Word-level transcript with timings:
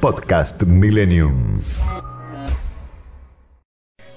Podcast 0.00 0.62
Millennium. 0.64 1.60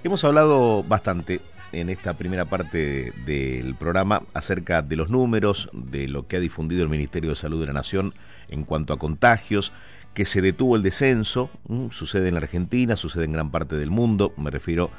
Hemos 0.03 0.23
hablado 0.23 0.83
bastante 0.83 1.41
en 1.71 1.89
esta 1.89 2.13
primera 2.13 2.45
parte 2.45 3.13
del 3.25 3.75
programa 3.75 4.23
acerca 4.33 4.81
de 4.81 4.95
los 4.95 5.09
números, 5.09 5.69
de 5.73 6.07
lo 6.07 6.27
que 6.27 6.37
ha 6.37 6.39
difundido 6.39 6.83
el 6.83 6.89
Ministerio 6.89 7.29
de 7.29 7.35
Salud 7.35 7.59
de 7.61 7.67
la 7.67 7.73
Nación 7.73 8.13
en 8.49 8.63
cuanto 8.63 8.93
a 8.93 8.99
contagios, 8.99 9.71
que 10.13 10.25
se 10.25 10.41
detuvo 10.41 10.75
el 10.75 10.83
descenso, 10.83 11.49
sucede 11.91 12.27
en 12.27 12.35
la 12.35 12.41
Argentina, 12.41 12.95
sucede 12.95 13.25
en 13.25 13.33
gran 13.33 13.51
parte 13.51 13.75
del 13.75 13.89
mundo, 13.89 14.33
me 14.37 14.51
refiero 14.51 14.91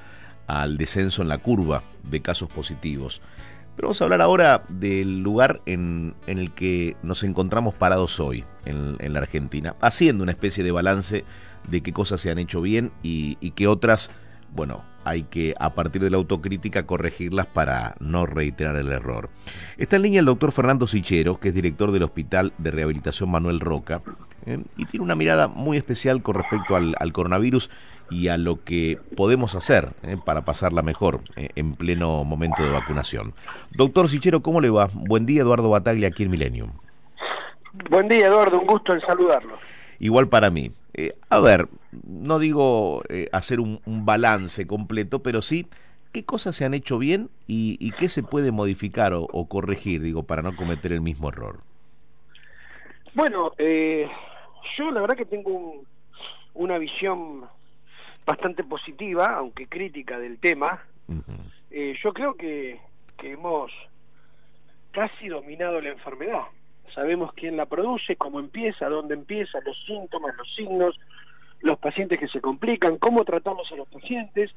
al 0.46 0.78
descenso 0.78 1.22
en 1.22 1.28
la 1.28 1.38
curva 1.38 1.84
de 2.04 2.22
casos 2.22 2.48
positivos. 2.48 3.20
Pero 3.76 3.88
vamos 3.88 4.00
a 4.00 4.04
hablar 4.04 4.20
ahora 4.20 4.62
del 4.68 5.20
lugar 5.20 5.60
en, 5.66 6.14
el 6.26 6.52
que 6.52 6.96
nos 7.02 7.22
encontramos 7.22 7.74
parados 7.74 8.20
hoy, 8.20 8.44
en, 8.64 9.12
la 9.12 9.20
Argentina, 9.20 9.76
haciendo 9.80 10.22
una 10.22 10.32
especie 10.32 10.62
de 10.62 10.72
balance 10.72 11.24
de 11.68 11.80
qué 11.82 11.92
cosas 11.92 12.20
se 12.20 12.30
han 12.30 12.38
hecho 12.38 12.60
bien 12.60 12.92
y, 13.02 13.36
qué 13.52 13.66
otras, 13.66 14.10
bueno, 14.54 14.84
hay 15.04 15.22
que, 15.24 15.54
a 15.58 15.74
partir 15.74 16.02
de 16.02 16.10
la 16.10 16.18
autocrítica, 16.18 16.84
corregirlas 16.84 17.46
para 17.46 17.94
no 18.00 18.26
reiterar 18.26 18.76
el 18.76 18.92
error. 18.92 19.30
Está 19.78 19.96
en 19.96 20.02
línea 20.02 20.20
el 20.20 20.26
doctor 20.26 20.52
Fernando 20.52 20.86
Sichero, 20.86 21.40
que 21.40 21.48
es 21.48 21.54
director 21.54 21.90
del 21.90 22.02
Hospital 22.02 22.52
de 22.58 22.70
Rehabilitación 22.70 23.30
Manuel 23.30 23.60
Roca, 23.60 24.02
¿eh? 24.46 24.58
y 24.76 24.86
tiene 24.86 25.04
una 25.04 25.14
mirada 25.14 25.48
muy 25.48 25.76
especial 25.76 26.22
con 26.22 26.34
respecto 26.34 26.76
al, 26.76 27.12
coronavirus 27.12 27.70
y 28.10 28.28
a 28.28 28.36
lo 28.36 28.62
que 28.64 28.98
podemos 29.16 29.54
hacer 29.54 29.90
¿eh? 30.02 30.16
para 30.24 30.44
pasarla 30.44 30.82
mejor 30.82 31.20
¿eh? 31.36 31.50
en 31.54 31.74
pleno 31.74 32.24
momento 32.24 32.62
de 32.62 32.70
vacunación. 32.70 33.34
Doctor 33.72 34.08
Sichero, 34.08 34.42
¿cómo 34.42 34.60
le 34.60 34.70
va? 34.70 34.88
Buen 34.92 35.26
día, 35.26 35.42
Eduardo 35.42 35.70
Bataglia, 35.70 36.08
aquí 36.08 36.24
en 36.24 36.30
Millennium. 36.30 36.70
Buen 37.88 38.08
día, 38.08 38.26
Eduardo, 38.26 38.58
un 38.60 38.66
gusto 38.66 38.94
en 38.94 39.00
saludarlo. 39.02 39.54
Igual 39.98 40.28
para 40.28 40.50
mí. 40.50 40.72
A 41.28 41.38
ver, 41.38 41.68
no 42.04 42.38
digo 42.38 43.02
hacer 43.32 43.60
un, 43.60 43.80
balance 43.86 44.66
completo, 44.66 45.22
pero 45.22 45.40
sí 45.40 45.66
qué 46.12 46.24
cosas 46.24 46.56
se 46.56 46.64
han 46.64 46.74
hecho 46.74 46.98
bien 46.98 47.30
y, 47.46 47.92
qué 47.92 48.08
se 48.08 48.22
puede 48.22 48.50
modificar 48.50 49.12
o, 49.14 49.48
corregir, 49.48 50.02
digo, 50.02 50.24
para 50.24 50.42
no 50.42 50.56
cometer 50.56 50.92
el 50.92 51.00
mismo 51.00 51.28
error. 51.28 51.60
Bueno, 53.14 53.52
eh, 53.58 54.08
yo 54.76 54.90
la 54.90 55.00
verdad 55.00 55.16
que 55.16 55.24
tengo 55.24 55.82
una 56.54 56.78
visión 56.78 57.48
bastante 58.26 58.64
positiva, 58.64 59.36
aunque 59.36 59.66
crítica 59.66 60.18
del 60.18 60.38
tema. 60.38 60.84
yo 61.68 62.12
creo 62.12 62.34
que 62.34 62.80
hemos 63.22 63.70
casi 64.92 65.28
dominado 65.28 65.80
la 65.80 65.90
enfermedad 65.90 66.44
sabemos 66.94 67.32
quién 67.34 67.56
la 67.56 67.66
produce, 67.66 68.16
cómo 68.16 68.40
empieza, 68.40 68.88
dónde 68.88 69.14
empieza, 69.14 69.60
los 69.64 69.76
síntomas, 69.86 70.36
los 70.36 70.54
signos, 70.54 70.98
los 71.60 71.78
pacientes 71.78 72.18
que 72.18 72.28
se 72.28 72.40
complican, 72.40 72.98
cómo 72.98 73.24
tratamos 73.24 73.70
a 73.72 73.76
los 73.76 73.88
pacientes. 73.88 74.50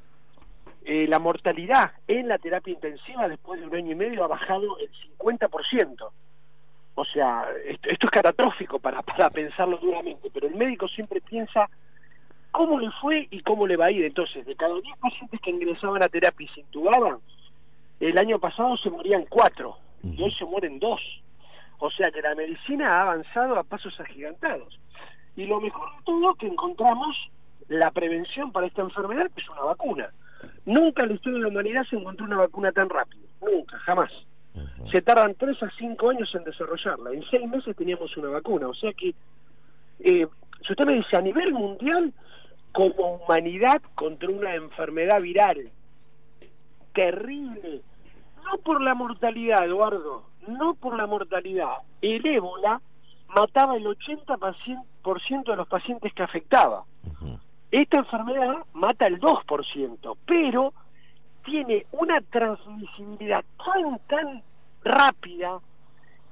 Eh, 0.86 1.08
la 1.08 1.20
mortalidad 1.20 1.94
en 2.08 2.28
la 2.28 2.38
terapia 2.38 2.74
intensiva 2.74 3.28
después 3.30 3.60
de 3.62 3.68
un 3.68 3.76
año 3.76 3.92
y 3.92 3.96
medio 3.96 4.24
ha 4.24 4.28
bajado 4.28 4.78
el 4.80 4.90
50%. 5.18 6.12
O 6.96 7.06
sea, 7.06 7.46
esto, 7.66 7.90
es 7.90 8.12
catastrófico 8.12 8.80
para, 8.80 9.02
para 9.02 9.30
pensarlo 9.30 9.78
duramente, 9.78 10.30
pero 10.32 10.48
el 10.48 10.56
médico 10.56 10.88
siempre 10.88 11.22
piensa 11.22 11.70
cómo 12.52 12.80
le 12.80 12.92
fue 13.02 13.28
y 13.32 13.42
cómo 13.42 13.66
le 13.66 13.78
va 13.78 13.86
a 13.86 13.92
ir. 13.92 14.06
Entonces, 14.06 14.46
de 14.46 14.56
cada 14.56 14.80
10 14.80 14.98
pacientes 14.98 15.40
que 15.42 15.50
ingresaban 15.50 16.04
a 16.04 16.08
terapia 16.08 16.46
y 16.46 16.54
se 16.54 16.62
intubaban, 16.62 17.18
el 18.00 18.18
año 18.18 18.40
pasado 18.40 18.78
se 18.78 18.90
morían 18.90 19.26
4 19.28 19.78
y 20.04 20.22
hoy 20.22 20.32
se 20.34 20.46
mueren 20.46 20.80
2. 20.80 21.02
O 21.80 21.92
sea 21.92 22.12
que 22.12 22.22
la 22.22 22.36
medicina 22.36 22.90
ha 22.90 23.02
avanzado 23.02 23.58
a 23.58 23.64
pasos 23.64 24.00
agigantados. 24.00 24.80
Y 25.36 25.46
lo 25.48 25.60
mejor 25.60 25.90
de 25.98 26.04
todo 26.04 26.34
que 26.36 26.48
encontramos 26.48 27.16
la 27.70 27.92
prevención 27.92 28.52
para 28.52 28.68
esta 28.68 28.82
enfermedad, 28.82 29.32
que 29.32 29.42
es 29.42 29.50
una 29.50 29.64
vacuna. 29.64 30.10
Nunca 30.66 31.04
en 31.04 31.10
la 31.10 31.16
historia 31.16 31.40
de 31.40 31.44
la 31.44 31.50
humanidad 31.50 31.84
se 31.90 31.96
encontró 31.96 32.26
una 32.26 32.38
vacuna 32.38 32.72
tan 32.72 32.90
rápido. 32.90 33.24
Nunca, 33.42 33.78
jamás. 33.80 34.12
Se 34.92 35.02
tardan 35.02 35.36
tres 35.36 35.62
a 35.64 35.70
cinco 35.78 36.10
años 36.10 36.34
en 36.36 36.44
desarrollarla. 36.44 37.12
En 37.12 37.24
seis 37.30 37.48
meses 37.50 37.76
teníamos 37.76 38.16
una 38.18 38.30
vacuna. 38.30 38.68
O 38.68 38.74
sea 38.74 38.94
que, 38.94 39.16
eh, 40.00 40.28
si 40.66 40.72
usted 40.72 40.86
me 40.86 40.94
dice, 40.94 41.18
a 41.18 41.22
nivel 41.22 41.54
mundial, 41.54 42.14
como 42.72 43.16
humanidad 43.16 43.82
contra 43.96 44.30
una 44.30 44.56
enfermedad 44.56 45.22
viral 45.22 45.70
terrible, 46.94 47.82
no 48.44 48.58
por 48.60 48.82
la 48.82 48.94
mortalidad, 48.94 49.66
Eduardo, 49.66 50.24
no 50.48 50.76
por 50.76 50.96
la 50.98 51.08
mortalidad. 51.08 51.78
El 52.02 52.26
ébola 52.26 52.82
mataba 53.36 53.76
el 53.76 53.86
80% 53.86 55.52
de 55.52 55.56
los 55.56 55.68
pacientes 55.68 56.14
que 56.14 56.24
afectaba. 56.24 56.84
Esta 57.72 57.98
enfermedad 58.00 58.58
mata 58.74 59.08
el 59.08 59.20
2%, 59.20 60.18
pero 60.26 60.74
tiene 61.44 61.86
una 61.92 62.22
transmisibilidad 62.22 63.44
tan, 63.58 64.00
tan 64.08 64.44
rápida 64.84 65.60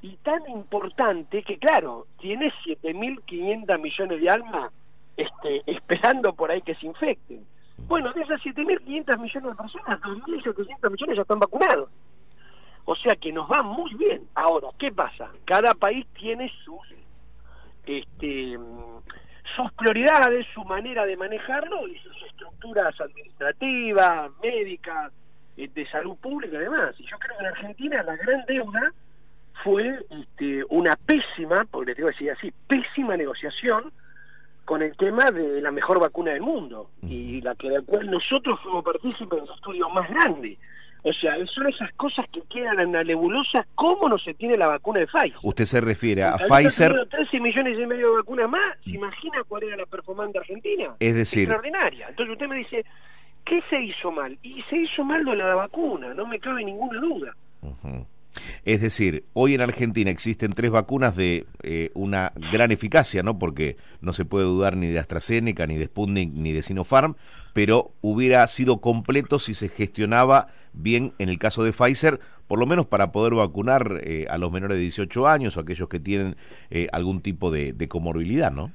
y 0.02 0.16
tan 0.18 0.50
importante 0.50 1.44
que, 1.44 1.58
claro, 1.58 2.08
tiene 2.20 2.52
7.500 2.66 3.80
millones 3.80 4.22
de 4.22 4.30
almas 4.30 4.72
este, 5.18 5.62
esperando 5.66 6.34
por 6.34 6.52
ahí 6.52 6.62
que 6.62 6.76
se 6.76 6.88
infecten. 6.88 7.46
Bueno, 7.88 8.12
de 8.14 8.22
esas 8.22 8.42
7.500 8.42 9.20
millones 9.20 9.50
de 9.52 9.56
personas, 9.56 10.02
2.700 10.02 10.92
millones 10.92 11.16
ya 11.16 11.22
están 11.22 11.40
vacunados. 11.40 11.90
O 12.86 12.96
sea 12.96 13.16
que 13.16 13.32
nos 13.32 13.50
va 13.50 13.62
muy 13.62 13.94
bien. 13.96 14.24
Ahora, 14.34 14.70
¿qué 14.80 14.92
pasa? 14.92 15.30
Cada 15.46 15.74
país 15.74 16.06
tiene 16.14 16.52
sus 16.64 16.80
este 17.86 18.58
sus 19.56 19.72
prioridades, 19.74 20.46
su 20.54 20.64
manera 20.64 21.06
de 21.06 21.18
manejarlo 21.18 21.88
y 21.88 21.98
sus 22.00 22.16
estructuras 22.24 23.00
administrativas, 23.00 24.32
médicas, 24.42 25.12
eh, 25.58 25.70
de 25.74 25.90
salud 25.90 26.16
pública 26.18 26.58
y 26.58 26.62
demás. 26.62 26.96
Y 27.00 27.06
yo 27.06 27.18
creo 27.18 27.38
que 27.38 27.44
en 27.44 27.50
Argentina 27.50 28.04
la 28.04 28.16
gran 28.16 28.46
deuda 28.46 28.94
fue 29.64 30.00
este, 30.10 30.64
una 30.70 30.96
pésima, 30.96 31.66
porque 31.70 31.96
te 31.96 32.02
voy 32.02 32.12
a 32.12 32.14
decir 32.14 32.32
así, 32.32 32.54
pésima 32.68 33.16
negociación 33.18 33.92
con 34.66 34.82
el 34.82 34.96
tema 34.96 35.32
de 35.32 35.62
la 35.62 35.72
mejor 35.72 36.00
vacuna 36.00 36.32
del 36.32 36.42
mundo 36.42 36.92
y 37.02 37.42
la 37.42 37.56
que 37.56 37.70
de 37.70 37.82
cual 37.82 38.10
nosotros 38.10 38.60
fuimos 38.62 38.84
partícipes 38.84 39.40
en 39.40 39.46
el 39.46 39.54
estudio 39.54 39.90
más 39.90 40.10
grande. 40.10 40.58
O 41.04 41.14
sea, 41.14 41.36
son 41.48 41.68
esas 41.68 41.92
cosas 41.94 42.26
que 42.32 42.42
quedan 42.50 42.80
en 42.80 42.92
la 42.92 43.04
nebulosa. 43.04 43.66
¿Cómo 43.76 44.08
no 44.08 44.18
se 44.20 44.34
tiene 44.36 44.56
la 44.56 44.68
vacuna 44.68 45.00
de 45.00 45.08
Pfizer? 45.08 45.40
Usted 45.42 45.66
se 45.66 45.82
refiere 45.82 46.24
a 46.24 46.38
Pfizer. 46.38 47.08
13 47.10 47.40
millones 47.40 47.80
y 47.80 47.86
medio 47.88 48.12
de 48.12 48.18
vacunas 48.18 48.50
más. 48.50 48.78
¿Se 48.84 48.92
imagina 48.92 49.44
cuál 49.48 49.64
era 49.64 49.78
la 49.78 49.86
performance 49.86 50.34
de 50.34 50.40
Argentina? 50.40 50.96
Es 51.00 51.16
decir. 51.16 51.44
Extraordinaria. 51.44 52.08
Entonces 52.10 52.34
usted 52.34 52.48
me 52.48 52.58
dice, 52.58 52.86
¿qué 53.46 53.62
se 53.70 53.82
hizo 53.82 54.12
mal? 54.12 54.38
Y 54.44 54.62
se 54.70 54.78
hizo 54.78 55.04
mal 55.04 55.24
lo 55.24 55.32
de 55.32 55.38
la 55.38 55.56
vacuna, 55.56 56.14
no 56.14 56.28
me 56.28 56.40
cabe 56.40 56.64
ninguna 56.64 57.00
duda. 57.00 57.36
Es 58.64 58.82
decir, 58.82 59.26
hoy 59.34 59.54
en 59.54 59.62
Argentina 59.62 60.10
existen 60.10 60.54
tres 60.54 60.72
vacunas 60.72 61.16
de 61.16 61.46
eh, 61.64 61.92
una 61.94 62.32
gran 62.52 62.72
eficacia, 62.72 63.24
¿no? 63.24 63.38
Porque 63.38 63.78
no 64.02 64.14
se 64.14 64.26
puede 64.26 64.46
dudar 64.46 64.78
ni 64.78 64.88
de 64.88 65.00
AstraZeneca, 65.00 65.68
ni 65.68 65.78
de 65.78 65.86
Sputnik, 65.86 66.32
ni 66.34 66.52
de 66.54 66.62
Sinopharm, 66.62 67.16
pero 67.54 67.92
hubiera 68.02 68.46
sido 68.48 68.80
completo 68.82 69.40
si 69.40 69.54
se 69.54 69.70
gestionaba 69.70 70.48
bien 70.74 71.14
en 71.20 71.30
el 71.30 71.38
caso 71.38 71.64
de 71.64 71.74
Pfizer, 71.74 72.20
por 72.48 72.60
lo 72.60 72.66
menos 72.66 72.86
para 72.86 73.12
poder 73.12 73.34
vacunar 73.34 74.00
eh, 74.04 74.26
a 74.30 74.38
los 74.38 74.52
menores 74.52 74.78
de 74.78 74.84
18 74.84 75.28
años 75.28 75.58
o 75.58 75.62
aquellos 75.62 75.90
que 75.90 76.00
tienen 76.00 76.36
eh, 76.70 76.88
algún 76.92 77.22
tipo 77.22 77.52
de, 77.52 77.76
comorbilidad, 77.88 78.52
¿no? 78.52 78.72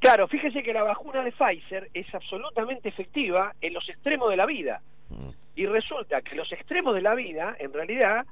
Claro, 0.00 0.28
fíjese 0.28 0.62
que 0.62 0.72
la 0.72 0.84
vacuna 0.84 1.22
de 1.22 1.32
Pfizer 1.32 1.90
es 1.92 2.06
absolutamente 2.14 2.88
efectiva 2.88 3.52
en 3.60 3.74
los 3.74 3.88
extremos 3.88 4.30
de 4.30 4.36
la 4.36 4.46
vida. 4.46 4.80
Mm. 5.08 5.30
Y 5.56 5.66
resulta 5.66 6.22
que 6.22 6.36
los 6.36 6.52
extremos 6.52 6.94
de 6.94 7.02
la 7.02 7.16
vida, 7.16 7.56
en 7.58 7.72
realidad, 7.72 8.24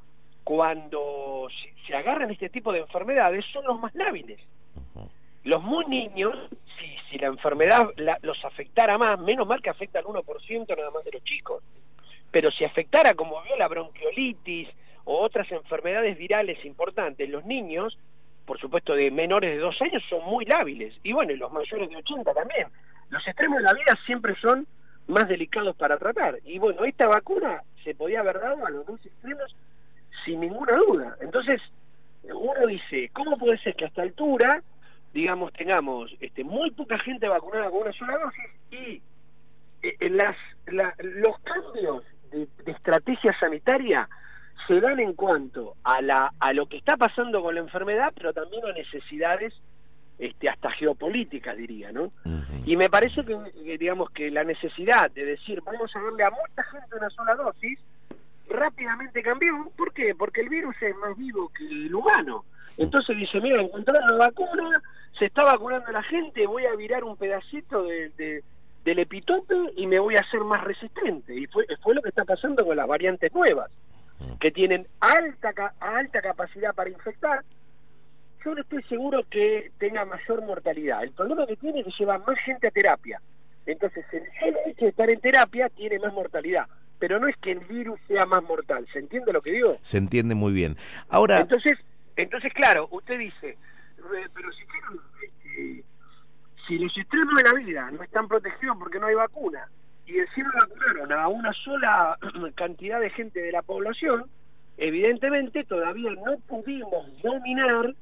cuando 0.47 1.49
se 1.87 1.97
agarran 1.97 2.31
este 2.31 2.49
tipo 2.49 2.73
de 2.73 2.79
enfermedades, 2.79 3.45
son 3.53 3.65
los 3.65 3.81
más 3.81 3.93
lábiles. 3.97 4.39
Los 5.43 5.61
muy 5.61 5.85
niños, 5.87 6.37
si, 6.79 6.97
si 7.11 7.19
la 7.19 7.27
enfermedad 7.27 7.91
los 8.23 8.45
afectara 8.45 8.97
más, 8.97 9.19
menos 9.19 9.47
mal 9.47 9.61
que 9.61 9.71
afecta 9.71 9.99
al 9.99 10.05
1% 10.05 10.77
nada 10.77 10.91
más 10.93 11.05
de 11.05 11.11
los 11.11 11.25
chicos, 11.25 11.65
pero 12.31 12.53
si 12.53 12.65
afectara 12.65 13.15
como 13.15 13.43
vio 13.43 13.57
la 13.57 13.67
bronquiolitis 13.67 14.69
o 15.05 15.19
otras 15.21 15.51
enfermedades 15.51 16.17
virales 16.17 16.65
importantes, 16.65 17.29
los 17.29 17.45
niños 17.45 17.99
por 18.47 18.61
supuesto, 18.61 18.95
de 18.95 19.11
menores 19.11 19.51
de 19.51 19.59
dos 19.59 19.77
años 19.83 20.03
son 20.09 20.25
muy 20.25 20.45
lábiles. 20.45 20.95
Y 21.03 21.13
bueno, 21.13 21.33
y 21.33 21.37
los 21.37 21.53
mayores 21.53 21.91
de 21.91 21.97
80 21.97 22.33
también. 22.33 22.69
Los 23.11 23.27
extremos 23.27 23.59
de 23.59 23.65
la 23.65 23.75
vida 23.75 23.99
siempre 24.07 24.37
son 24.41 24.69
más 25.09 25.29
delicados 25.29 25.75
para 25.75 25.99
tratar. 25.99 26.39
Y 26.45 26.59
bueno, 26.59 26.85
esta 26.85 27.09
vacuna 27.09 27.63
se 27.83 27.95
podía 27.95 28.21
haber 28.21 28.41
dado 28.41 28.65
a 28.65 28.71
los 28.71 28.87
dos 28.87 29.05
extremos 29.05 29.55
sin 30.27 30.41
ninguna 30.41 30.77
duda. 30.77 31.17
Entonces, 31.23 31.63
uno 32.25 32.67
dice, 32.67 33.11
¿cómo 33.15 33.39
puede 33.39 33.57
ser 33.59 33.75
que 33.75 33.87
a 33.87 33.89
esta 33.89 34.03
altura, 34.03 34.63
digamos, 35.15 35.53
tengamos 35.55 36.15
este, 36.21 36.45
muy 36.45 36.71
poca 36.73 36.99
gente 36.99 37.27
vacunada 37.29 37.71
con 37.71 37.83
una 37.83 37.93
sola 37.93 38.19
dosis 38.19 38.51
y 38.71 39.03
eh, 39.83 40.11
las, 40.11 40.37
los 40.67 41.39
cambios 41.41 42.05
de, 42.31 42.47
de, 42.65 42.73
estrategia 42.73 43.35
sanitaria 43.41 44.09
se 44.67 44.81
dan 44.81 45.01
en 45.01 45.15
cuanto 45.15 45.77
a, 45.85 46.03
la, 46.03 46.33
a 46.39 46.53
lo 46.53 46.67
que 46.67 46.77
está 46.77 46.97
pasando 46.97 47.43
con 47.43 47.55
la 47.55 47.61
enfermedad, 47.61 48.13
pero 48.15 48.33
también 48.35 48.65
a 48.67 48.73
necesidades 48.73 49.55
este, 50.19 50.49
hasta 50.49 50.71
geopolíticas, 50.71 51.57
diría, 51.57 51.93
¿no? 51.93 52.11
Y 52.65 52.77
me 52.77 52.89
parece 52.89 53.23
que, 53.25 53.79
digamos, 53.79 54.11
que 54.11 54.31
la 54.31 54.45
necesidad 54.45 55.11
de 55.11 55.25
decir, 55.25 55.61
vamos 55.63 55.95
a 55.95 56.01
darle 56.01 56.25
a 56.25 56.31
mucha 56.31 56.63
gente 56.65 56.97
una 56.97 57.11
sola 57.11 57.35
dosis, 57.35 57.79
rápidamente 58.49 59.23
cambió. 59.23 59.71
¿Por 59.77 59.93
qué? 59.93 60.15
Porque 60.15 60.41
el 60.41 60.49
virus 60.49 60.75
es 60.81 60.97
más 60.97 61.17
vivo 61.17 61.51
que 61.57 61.65
el 61.65 61.95
humano. 61.95 62.45
Entonces 62.77 63.17
dice, 63.17 63.41
mira, 63.41 63.63
encontraron 63.63 64.19
la 64.19 64.27
vacuna, 64.27 64.83
se 65.19 65.27
está 65.27 65.45
vacunando 65.45 65.91
la 65.93 66.03
gente, 66.03 66.47
voy 66.47 66.67
a 66.67 66.77
virar 66.77 67.05
un 67.05 67.17
pedacito 67.17 67.85
de, 67.85 68.43
del 68.85 68.99
epitope 68.99 69.55
y 69.77 69.87
me 69.87 69.99
voy 69.99 70.17
a 70.17 70.21
hacer 70.21 70.41
más 70.41 70.63
resistente. 70.63 71.35
Y 71.35 71.47
fue, 71.47 71.67
fue 71.83 71.95
lo 71.95 72.03
que 72.03 72.11
está 72.11 72.25
pasando 72.25 72.65
con 72.65 72.77
las 72.77 72.87
variantes 72.87 73.33
nuevas, 73.33 73.71
que 74.41 74.51
tienen 74.51 74.87
alta, 75.01 75.73
alta 75.81 76.21
capacidad 76.21 76.75
para 76.75 76.91
infectar, 76.91 77.43
yo 78.47 78.55
no 78.55 78.61
estoy 78.61 78.83
seguro 78.85 79.25
que 79.29 79.73
tenga 79.79 80.05
mayor 80.05 80.41
mortalidad. 80.43 81.03
El 81.03 81.11
problema 81.11 81.47
que 81.49 81.57
tiene 81.57 81.81
es 81.81 81.87
que 81.87 81.93
lleva 81.99 82.19
más 82.19 82.39
gente 82.45 82.69
a 82.69 82.71
terapia. 82.71 83.21
Entonces, 83.67 84.05
el 84.13 84.55
hecho 84.67 84.85
de 84.85 84.91
estar 84.91 85.11
en 85.11 85.21
terapia 85.21 85.69
tiene 85.69 85.99
más 85.99 86.13
mortalidad. 86.13 86.67
Pero 86.99 87.21
no 87.21 87.29
es 87.29 87.37
que 87.37 87.53
el 87.53 87.61
virus 87.61 88.01
sea 88.09 88.25
más 88.27 88.43
mortal. 88.43 88.87
¿Se 88.93 88.99
entiende 88.99 89.33
lo 89.33 89.43
que 89.43 89.53
digo? 89.53 89.77
Se 89.81 89.99
entiende 89.99 90.35
muy 90.35 90.53
bien. 90.53 90.77
Ahora. 91.09 91.41
Entonces, 91.41 91.79
entonces 92.17 92.53
claro, 92.55 92.89
usted 92.91 93.19
dice, 93.19 93.59
pero 94.35 94.53
si, 94.53 94.63
este, 95.25 95.85
si 96.67 96.79
los 96.79 96.97
extremos 96.97 97.35
de 97.37 97.43
la 97.43 97.55
vida 97.55 97.91
no 97.91 98.03
están 98.03 98.29
protegidos 98.29 98.77
porque 98.79 98.99
no 98.99 99.07
hay 99.07 99.15
vacuna 99.15 99.69
y 100.07 100.19
encima 100.19 100.51
vacunaron 100.61 101.13
a 101.13 101.29
una 101.29 101.53
sola 101.53 102.19
cantidad 102.55 103.01
de 103.01 103.11
gente 103.11 103.41
de 103.41 103.53
la 103.53 103.63
población, 103.63 104.25
evidentemente 104.77 105.65
todavía 105.65 106.11
no 106.25 106.39
pudimos 106.47 107.23
dominar 107.23 107.95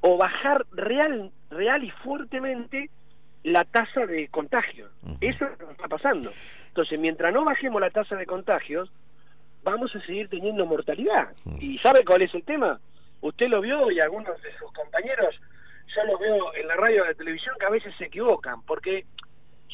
o 0.00 0.16
bajar 0.16 0.64
real, 0.72 1.32
real 1.50 1.82
y 1.82 1.90
fuertemente 1.90 2.90
la 3.46 3.62
tasa 3.62 4.04
de 4.06 4.26
contagios. 4.26 4.90
Eso 5.20 5.44
es 5.44 5.60
lo 5.60 5.66
que 5.68 5.72
está 5.72 5.86
pasando. 5.86 6.32
Entonces, 6.66 6.98
mientras 6.98 7.32
no 7.32 7.44
bajemos 7.44 7.80
la 7.80 7.90
tasa 7.90 8.16
de 8.16 8.26
contagios, 8.26 8.90
vamos 9.62 9.94
a 9.94 10.00
seguir 10.00 10.28
teniendo 10.28 10.66
mortalidad. 10.66 11.28
¿Y 11.60 11.78
sabe 11.78 12.04
cuál 12.04 12.22
es 12.22 12.34
el 12.34 12.42
tema? 12.42 12.80
Usted 13.20 13.46
lo 13.46 13.60
vio 13.60 13.88
y 13.92 14.00
algunos 14.00 14.42
de 14.42 14.52
sus 14.58 14.72
compañeros, 14.72 15.40
yo 15.94 16.04
lo 16.10 16.18
veo 16.18 16.54
en 16.56 16.66
la 16.66 16.74
radio 16.74 17.04
y 17.04 17.06
la 17.06 17.14
televisión 17.14 17.54
que 17.60 17.66
a 17.66 17.70
veces 17.70 17.94
se 17.96 18.06
equivocan, 18.06 18.62
porque 18.62 19.06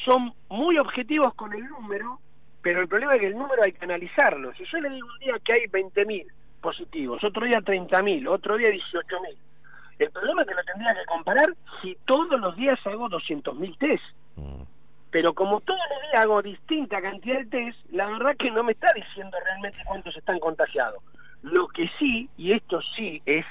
son 0.04 0.34
muy 0.50 0.76
objetivos 0.76 1.32
con 1.32 1.54
el 1.54 1.64
número, 1.64 2.18
pero 2.60 2.82
el 2.82 2.88
problema 2.88 3.14
es 3.14 3.20
que 3.22 3.28
el 3.28 3.38
número 3.38 3.62
hay 3.64 3.72
que 3.72 3.84
analizarlo. 3.86 4.52
Si 4.52 4.66
yo 4.66 4.80
le 4.80 4.90
digo 4.90 5.08
un 5.08 5.18
día 5.18 5.34
que 5.42 5.54
hay 5.54 5.62
20.000 5.62 6.26
positivos, 6.60 7.24
otro 7.24 7.46
día 7.46 7.60
30.000, 7.60 8.28
otro 8.28 8.58
día 8.58 8.68
18.000, 8.68 9.34
el 9.98 10.10
problema 10.10 10.42
es 10.42 10.48
que 10.48 10.54
lo 10.54 10.64
tendría 10.64 10.94
que 10.94 11.06
comparar 11.06 11.54
si 11.80 11.96
todos 12.04 12.40
los 12.40 12.56
días 12.56 12.78
hago 12.86 13.08
200.000 13.08 13.78
test. 13.78 14.04
Mm. 14.36 14.62
Pero 15.10 15.34
como 15.34 15.60
todos 15.60 15.80
los 15.90 16.02
días 16.02 16.24
hago 16.24 16.42
distinta 16.42 17.00
cantidad 17.00 17.38
de 17.38 17.46
test, 17.46 17.78
la 17.90 18.06
verdad 18.06 18.36
que 18.36 18.50
no 18.50 18.64
me 18.64 18.72
está 18.72 18.88
diciendo 18.94 19.36
realmente 19.44 19.78
cuántos 19.86 20.16
están 20.16 20.38
contagiados. 20.38 21.02
Lo 21.42 21.68
que 21.68 21.88
sí, 21.98 22.28
y 22.36 22.54
esto 22.54 22.80
sí 22.96 23.20
es, 23.26 23.44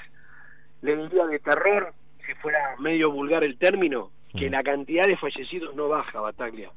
le 0.80 0.96
diría 0.96 1.26
de 1.26 1.38
terror, 1.38 1.94
si 2.26 2.34
fuera 2.34 2.74
medio 2.78 3.10
vulgar 3.10 3.44
el 3.44 3.58
término, 3.58 4.10
que 4.36 4.48
mm. 4.48 4.52
la 4.52 4.62
cantidad 4.62 5.04
de 5.04 5.16
fallecidos 5.16 5.74
no 5.74 5.88
baja, 5.88 6.20
Bataglia. 6.20 6.70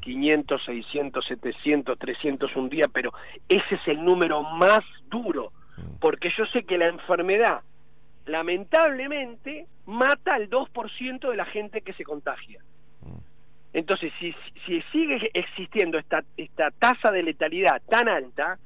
500, 0.00 0.64
600, 0.64 1.26
700, 1.26 1.98
300 1.98 2.56
un 2.56 2.68
día, 2.68 2.86
pero 2.92 3.12
ese 3.48 3.74
es 3.74 3.88
el 3.88 4.04
número 4.04 4.42
más 4.42 4.80
duro, 5.10 5.52
mm. 5.76 5.96
porque 6.00 6.30
yo 6.36 6.46
sé 6.46 6.62
que 6.64 6.78
la 6.78 6.86
enfermedad 6.88 7.62
lamentablemente 8.28 9.66
mata 9.86 10.34
al 10.34 10.48
2% 10.48 11.30
de 11.30 11.36
la 11.36 11.46
gente 11.46 11.80
que 11.80 11.92
se 11.94 12.04
contagia. 12.04 12.60
Entonces, 13.72 14.12
si, 14.18 14.34
si 14.66 14.80
sigue 14.92 15.30
existiendo 15.34 15.98
esta, 15.98 16.24
esta 16.36 16.70
tasa 16.70 17.10
de 17.10 17.22
letalidad 17.22 17.82
tan 17.88 18.08
alta, 18.08 18.58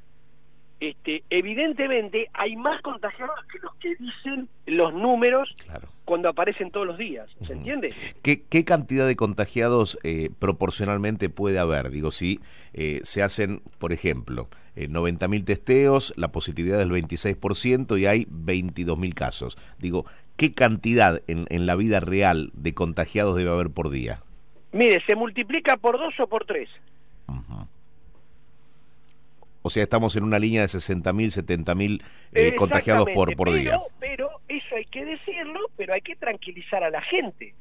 este, 0.83 1.23
evidentemente 1.31 2.29
hay 2.33 2.57
más 2.57 2.83
contagiados 2.83 3.37
que 3.53 3.61
los 3.61 3.73
que 3.77 3.95
dicen 3.95 4.49
los 4.67 4.93
números 4.93 5.55
cuando 6.05 6.29
aparecen 6.29 6.73
todos 6.73 6.89
los 6.89 6.99
días. 6.99 7.31
¿Se 7.47 7.53
entiende? 7.53 7.95
¿Qué, 8.21 8.43
¿Qué, 8.43 8.65
cantidad 8.65 9.07
de 9.07 9.15
contagiados 9.15 9.97
eh, 10.03 10.31
proporcionalmente 10.41 11.29
puede 11.29 11.61
haber? 11.61 11.91
Digo, 11.91 12.11
si 12.11 12.41
eh, 12.73 12.99
se 13.05 13.23
hacen, 13.23 13.63
por 13.79 13.93
ejemplo, 13.93 14.49
eh, 14.75 14.89
90.000 14.89 15.45
testeos, 15.45 16.13
la 16.17 16.33
positividad 16.33 16.81
del 16.81 16.91
26% 16.91 18.01
y 18.01 18.07
hay 18.07 18.25
22.000 18.25 19.15
casos. 19.15 19.57
Digo, 19.79 20.05
¿qué 20.37 20.53
cantidad 20.53 21.23
en, 21.29 21.47
en 21.51 21.65
la 21.65 21.77
vida 21.77 22.01
real 22.01 22.51
de 22.55 22.75
contagiados 22.75 23.37
debe 23.37 23.51
haber 23.51 23.71
por 23.71 23.91
día? 23.91 24.21
Mire, 24.73 25.01
se 25.07 25.15
multiplica 25.15 25.77
por 25.77 25.97
dos 25.97 26.19
o 26.19 26.27
por 26.27 26.45
tres. 26.45 26.69
O 29.63 29.71
sea, 29.71 29.85
estamos 29.85 30.17
en 30.17 30.25
una 30.25 30.39
línea 30.39 30.63
de 30.63 30.67
60.000, 30.67 31.65
70.000 31.65 32.03
eh, 32.33 32.55
contagiados 32.57 33.09
por, 33.15 33.35
por 33.37 33.53
día. 33.53 33.81
Pero 34.01 34.31
eso 34.49 34.75
hay 34.77 34.85
que 34.87 35.05
decirlo, 35.05 35.61
pero 35.77 35.95
hay 35.95 36.01
que 36.01 36.17
tranquilizar 36.17 36.83
a 36.83 36.91
la 36.91 37.01
gente. 37.03 37.55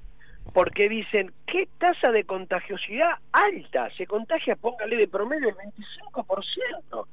Porque 0.54 0.90
dicen, 0.90 1.32
¿qué 1.46 1.68
tasa 1.78 2.12
de 2.12 2.24
contagiosidad 2.24 3.20
alta? 3.32 3.90
Se 3.96 4.08
contagia, 4.08 4.56
póngale 4.56 4.98
de 4.98 5.08
promedio 5.08 5.50
el 5.50 5.56
25%. 5.56 7.06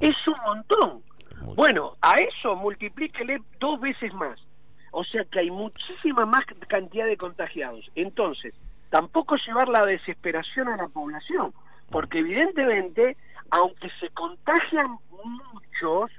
Es 0.00 0.16
un 0.28 0.36
montón. 0.44 1.02
Bueno, 1.54 1.96
a 2.02 2.16
eso 2.16 2.54
multiplíquele 2.56 3.40
dos 3.58 3.80
veces 3.80 4.12
más. 4.14 4.38
O 4.92 5.04
sea 5.04 5.24
que 5.24 5.40
hay 5.40 5.50
muchísima 5.50 6.26
más 6.26 6.44
cantidad 6.68 7.06
de 7.06 7.16
contagiados. 7.16 7.90
Entonces, 7.94 8.54
tampoco 8.90 9.36
llevar 9.36 9.68
la 9.68 9.84
desesperación 9.84 10.68
a 10.68 10.76
la 10.76 10.88
población, 10.88 11.52
porque 11.90 12.20
evidentemente, 12.20 13.16
aunque 13.50 13.90
se 14.00 14.10
contagian 14.10 14.98
muchos, 15.10 16.10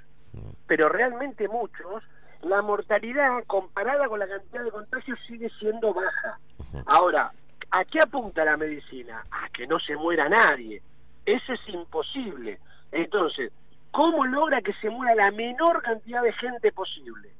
pero 0.66 0.90
realmente 0.90 1.48
muchos, 1.48 2.04
la 2.42 2.62
mortalidad 2.62 3.44
comparada 3.48 4.08
con 4.08 4.20
la 4.20 4.28
cantidad 4.28 4.64
de 4.64 4.72
contagios 4.72 5.20
sigue 5.28 5.50
siendo 5.60 5.94
baja. 5.94 6.40
Ahora, 6.86 7.32
¿a 7.72 7.86
qué 7.86 8.00
apunta 8.00 8.46
la 8.46 8.58
medicina? 8.58 9.24
A 9.32 9.50
que 9.50 9.68
no 9.68 9.80
se 9.80 9.96
muera 9.96 10.30
nadie. 10.30 10.82
Eso 11.26 11.54
es 11.54 11.70
imposible. 11.70 12.60
Entonces, 12.92 13.52
¿cómo 13.92 14.26
logra 14.26 14.62
que 14.62 14.74
se 14.74 14.90
muera 14.90 15.16
la 15.16 15.32
menor 15.32 15.82
cantidad 15.82 16.22
de 16.22 16.34
gente 16.34 16.72
posible? 16.72 17.32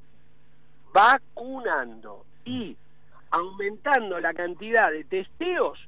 Vacunando 0.92 2.24
y 2.44 2.76
aumentando 3.30 4.20
la 4.20 4.34
cantidad 4.34 4.90
de 4.90 5.04
testeos 5.04 5.78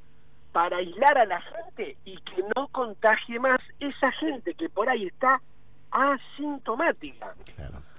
para 0.53 0.79
aislar 0.79 1.19
a 1.19 1.27
la 1.27 1.41
gente 1.41 1.97
y 2.05 2.17
que 2.19 2.43
no 2.55 2.69
contagie 2.69 3.39
más 3.39 3.60
esa 3.81 4.13
gente 4.13 4.55
que 4.55 4.69
por 4.69 4.89
ahí 4.89 5.07
está 5.07 5.41
asintomática. 5.91 7.35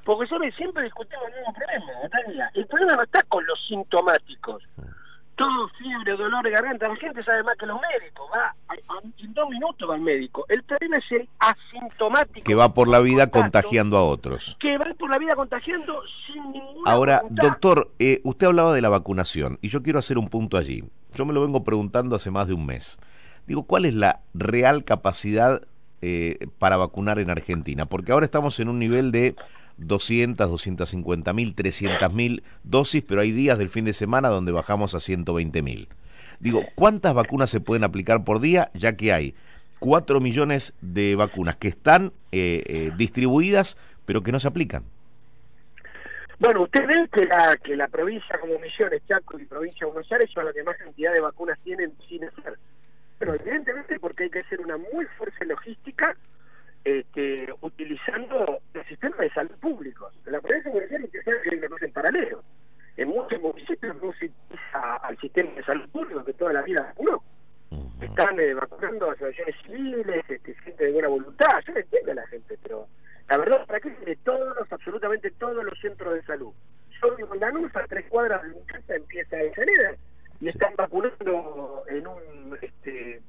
Porque 0.04 0.28
siempre 0.58 0.84
discutimos 0.84 1.26
el 1.28 1.36
mismo 1.36 1.54
problema, 1.54 2.52
El 2.54 2.68
problema 2.68 2.96
no 2.96 3.04
está 3.04 3.24
con 3.24 3.46
los 3.46 3.60
sintomáticos. 3.68 4.64
Todo 5.36 5.70
fiebre, 5.70 6.16
dolor 6.18 6.44
de 6.44 6.52
garganta, 6.52 6.88
la 6.88 6.96
gente 6.98 7.24
sabe 7.24 7.42
más 7.44 7.58
que 7.58 7.66
los 7.66 7.80
médicos. 7.82 8.30
Va 8.32 8.54
en 9.18 9.34
dos 9.34 9.50
minutos 9.50 9.90
va 9.90 9.96
al 9.96 10.02
médico. 10.02 10.46
El 10.50 10.64
problema 10.64 10.98
es 10.98 11.12
el 11.12 11.30
asintomático. 11.40 12.46
Que 12.46 12.56
va 12.56 12.74
por 12.74 12.88
la 12.88 13.00
vida 13.00 13.28
contagiando 13.28 13.98
a 13.98 14.04
otros. 14.04 14.58
Que 14.60 14.78
va 14.78 14.86
por 14.98 15.10
la 15.10 15.18
vida 15.18 15.36
contagiando 15.36 16.02
sin 16.28 16.52
ninguna 16.52 16.92
Ahora, 16.92 17.24
doctor, 17.30 17.92
eh, 18.00 18.22
usted 18.24 18.48
hablaba 18.48 18.74
de 18.74 18.82
la 18.82 18.90
vacunación 18.90 19.58
y 19.62 19.70
yo 19.70 19.82
quiero 19.82 20.00
hacer 20.00 20.18
un 20.18 20.30
punto 20.30 20.58
allí. 20.58 20.84
Yo 21.16 21.26
me 21.26 21.34
lo 21.34 21.42
vengo 21.42 21.64
preguntando 21.64 22.16
hace 22.16 22.32
más 22.32 22.48
de 22.48 22.54
un 22.54 22.66
mes. 22.66 23.00
Digo, 23.48 23.64
¿cuál 23.64 23.86
es 23.86 23.94
la 23.94 24.22
real 24.34 24.84
capacidad 24.84 25.62
eh, 26.02 26.48
para 26.60 26.78
vacunar 26.78 27.20
en 27.20 27.30
Argentina? 27.30 27.86
Porque 27.86 28.12
ahora 28.12 28.26
estamos 28.26 28.60
en 28.60 28.70
un 28.70 28.80
nivel 28.80 29.12
de 29.12 29.36
200, 29.78 30.50
250 30.50 31.34
mil, 31.34 31.56
300 31.56 32.14
mil 32.14 32.44
dosis, 32.64 33.04
pero 33.04 33.22
hay 33.22 33.32
días 33.32 33.58
del 33.58 33.70
fin 33.70 33.86
de 33.86 33.94
semana 33.94 34.30
donde 34.30 34.52
bajamos 34.52 34.96
a 34.96 35.00
120 35.00 35.62
mil. 35.62 35.90
Digo, 36.40 36.64
¿cuántas 36.76 37.14
vacunas 37.14 37.50
se 37.50 37.60
pueden 37.60 37.84
aplicar 37.84 38.24
por 38.24 38.40
día? 38.40 38.72
Ya 38.74 38.96
que 38.96 39.14
hay 39.14 39.36
4 39.80 40.20
millones 40.20 40.74
de 40.82 41.16
vacunas 41.16 41.56
que 41.56 41.68
están 41.68 42.14
eh, 42.32 42.64
eh, 42.66 42.92
distribuidas, 42.98 43.78
pero 44.06 44.22
que 44.22 44.32
no 44.32 44.40
se 44.40 44.48
aplican. 44.48 44.84
Bueno, 46.40 46.64
usted 46.64 46.88
ve 46.88 47.08
que 47.14 47.28
la, 47.28 47.56
que 47.58 47.76
la 47.76 47.88
provincia 47.88 48.40
como 48.40 48.58
Misiones, 48.58 49.04
Chaco 49.08 49.40
y 49.40 49.46
provincia 49.46 49.86
de 49.86 49.94
Buenos 49.94 50.12
Aires 50.12 50.30
son 50.34 50.46
las 50.46 50.56
que 50.56 50.64
más 50.64 50.76
cantidad 50.78 51.14
de 51.14 51.22
vacunas 51.22 51.60
tienen 51.64 51.94
sin 52.10 52.24
hacer. 52.24 52.58
Pero 53.22 53.36
evidentemente 53.36 54.00
porque 54.00 54.24
hay 54.24 54.30
que 54.32 54.40
hacer 54.40 54.60
una 54.62 54.78
muy 54.78 55.06
fuerte 55.16 55.46
logística 55.46 56.18
este, 56.84 57.54
utilizando 57.62 58.60
el 58.74 58.84
sistema 58.88 59.16
de 59.18 59.30
salud 59.30 59.56
público. 59.62 60.10
La 60.26 60.42
provincia 60.42 60.72
de 60.72 61.08
que 61.08 61.20
es 61.20 61.82
en 61.84 61.92
paralelo. 61.94 62.44
En 62.98 63.10
muchos 63.10 63.40
municipios 63.40 63.96
no 64.02 64.12
se 64.14 64.26
utiliza 64.26 64.96
al 65.04 65.16
sistema 65.20 65.52
de 65.52 65.64
salud 65.64 65.88
público 65.92 66.26
que 66.26 66.34
toda 66.34 66.52
la 66.52 66.64
vida 66.64 66.82
vacunó. 66.82 67.24
Están 68.02 68.40
eh, 68.40 68.56
vacunando 68.56 69.12
asociaciones 69.12 69.56
civiles, 69.68 70.26
este, 70.28 70.56
gente 70.56 70.84
de 70.84 70.92
buena 70.92 71.10
voluntad. 71.10 71.62
Yo 71.68 71.74
no 71.74 71.80
entiendo 71.80 72.12
a 72.14 72.16
la 72.16 72.28
gente, 72.28 72.58
pero 72.64 72.88
la 73.30 73.38
verdad, 73.38 73.68
¿para 73.68 73.80
qué 73.82 73.92
tiene 73.92 74.16
todos, 74.24 74.72
absolutamente 74.72 75.30
todos 75.30 75.64
los 75.64 75.80
centros 75.80 76.16
de 76.16 76.24
salud? 76.24 76.52
Yo 77.00 77.16
vivo 77.16 77.36
en 77.36 77.40
Lanús, 77.40 77.76
a 77.76 77.86
tres 77.86 78.04
cuadras 78.10 78.42
de 78.42 78.50
mi 78.50 78.66
casa 78.66 78.96
empieza 78.96 79.36
Avellaneda, 79.36 79.96
y 80.42 80.48
están 80.48 80.74
vacunando 80.76 81.84
en 81.88 82.08
un 82.08 82.58
este 82.62 83.22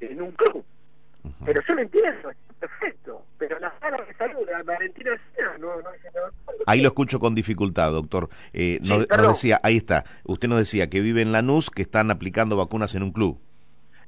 en 0.00 0.22
un 0.22 0.32
club. 0.32 0.64
Pero 1.44 1.62
yo 1.66 1.74
lo 1.74 1.82
entiendo, 1.82 2.32
perfecto. 2.58 3.24
Pero 3.38 3.58
la 3.60 3.72
sala 3.78 4.04
de 4.04 4.14
salud, 4.14 4.40
la 4.50 4.62
Valentina 4.62 5.10
no, 5.60 5.76
no, 5.76 5.90
Ahí 6.66 6.80
lo 6.80 6.88
escucho 6.88 7.20
con 7.20 7.34
dificultad, 7.34 7.92
doctor. 7.92 8.28
Eh, 8.52 8.78
nos, 8.82 9.06
decía, 9.06 9.60
ahí 9.62 9.76
está, 9.76 10.04
usted 10.24 10.48
nos 10.48 10.58
decía 10.58 10.90
que 10.90 11.00
vive 11.00 11.22
en 11.22 11.32
Lanús, 11.32 11.70
que 11.70 11.82
están 11.82 12.10
aplicando 12.10 12.56
vacunas 12.56 12.94
en 12.94 13.04
un 13.04 13.12
club. 13.12 13.40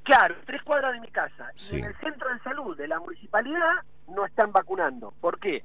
Claro, 0.03 0.35
tres 0.45 0.61
cuadras 0.63 0.93
de 0.93 0.99
mi 0.99 1.07
casa. 1.07 1.51
Y 1.71 1.77
en 1.77 1.85
el 1.85 1.95
centro 1.97 2.31
de 2.31 2.39
salud 2.39 2.77
de 2.77 2.87
la 2.87 2.99
municipalidad 2.99 3.73
no 4.09 4.25
están 4.25 4.51
vacunando. 4.51 5.13
¿Por 5.21 5.39
qué? 5.39 5.63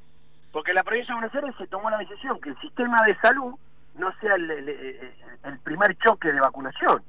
Porque 0.52 0.72
la 0.72 0.82
provincia 0.82 1.14
de 1.14 1.20
Buenos 1.20 1.34
Aires 1.34 1.54
se 1.58 1.66
tomó 1.66 1.90
la 1.90 1.98
decisión 1.98 2.40
que 2.40 2.50
el 2.50 2.60
sistema 2.60 2.96
de 3.04 3.16
salud 3.16 3.54
no 3.94 4.12
sea 4.20 4.34
el, 4.34 5.58
primer 5.62 5.96
choque 5.98 6.32
de 6.32 6.40
vacunación. 6.40 7.02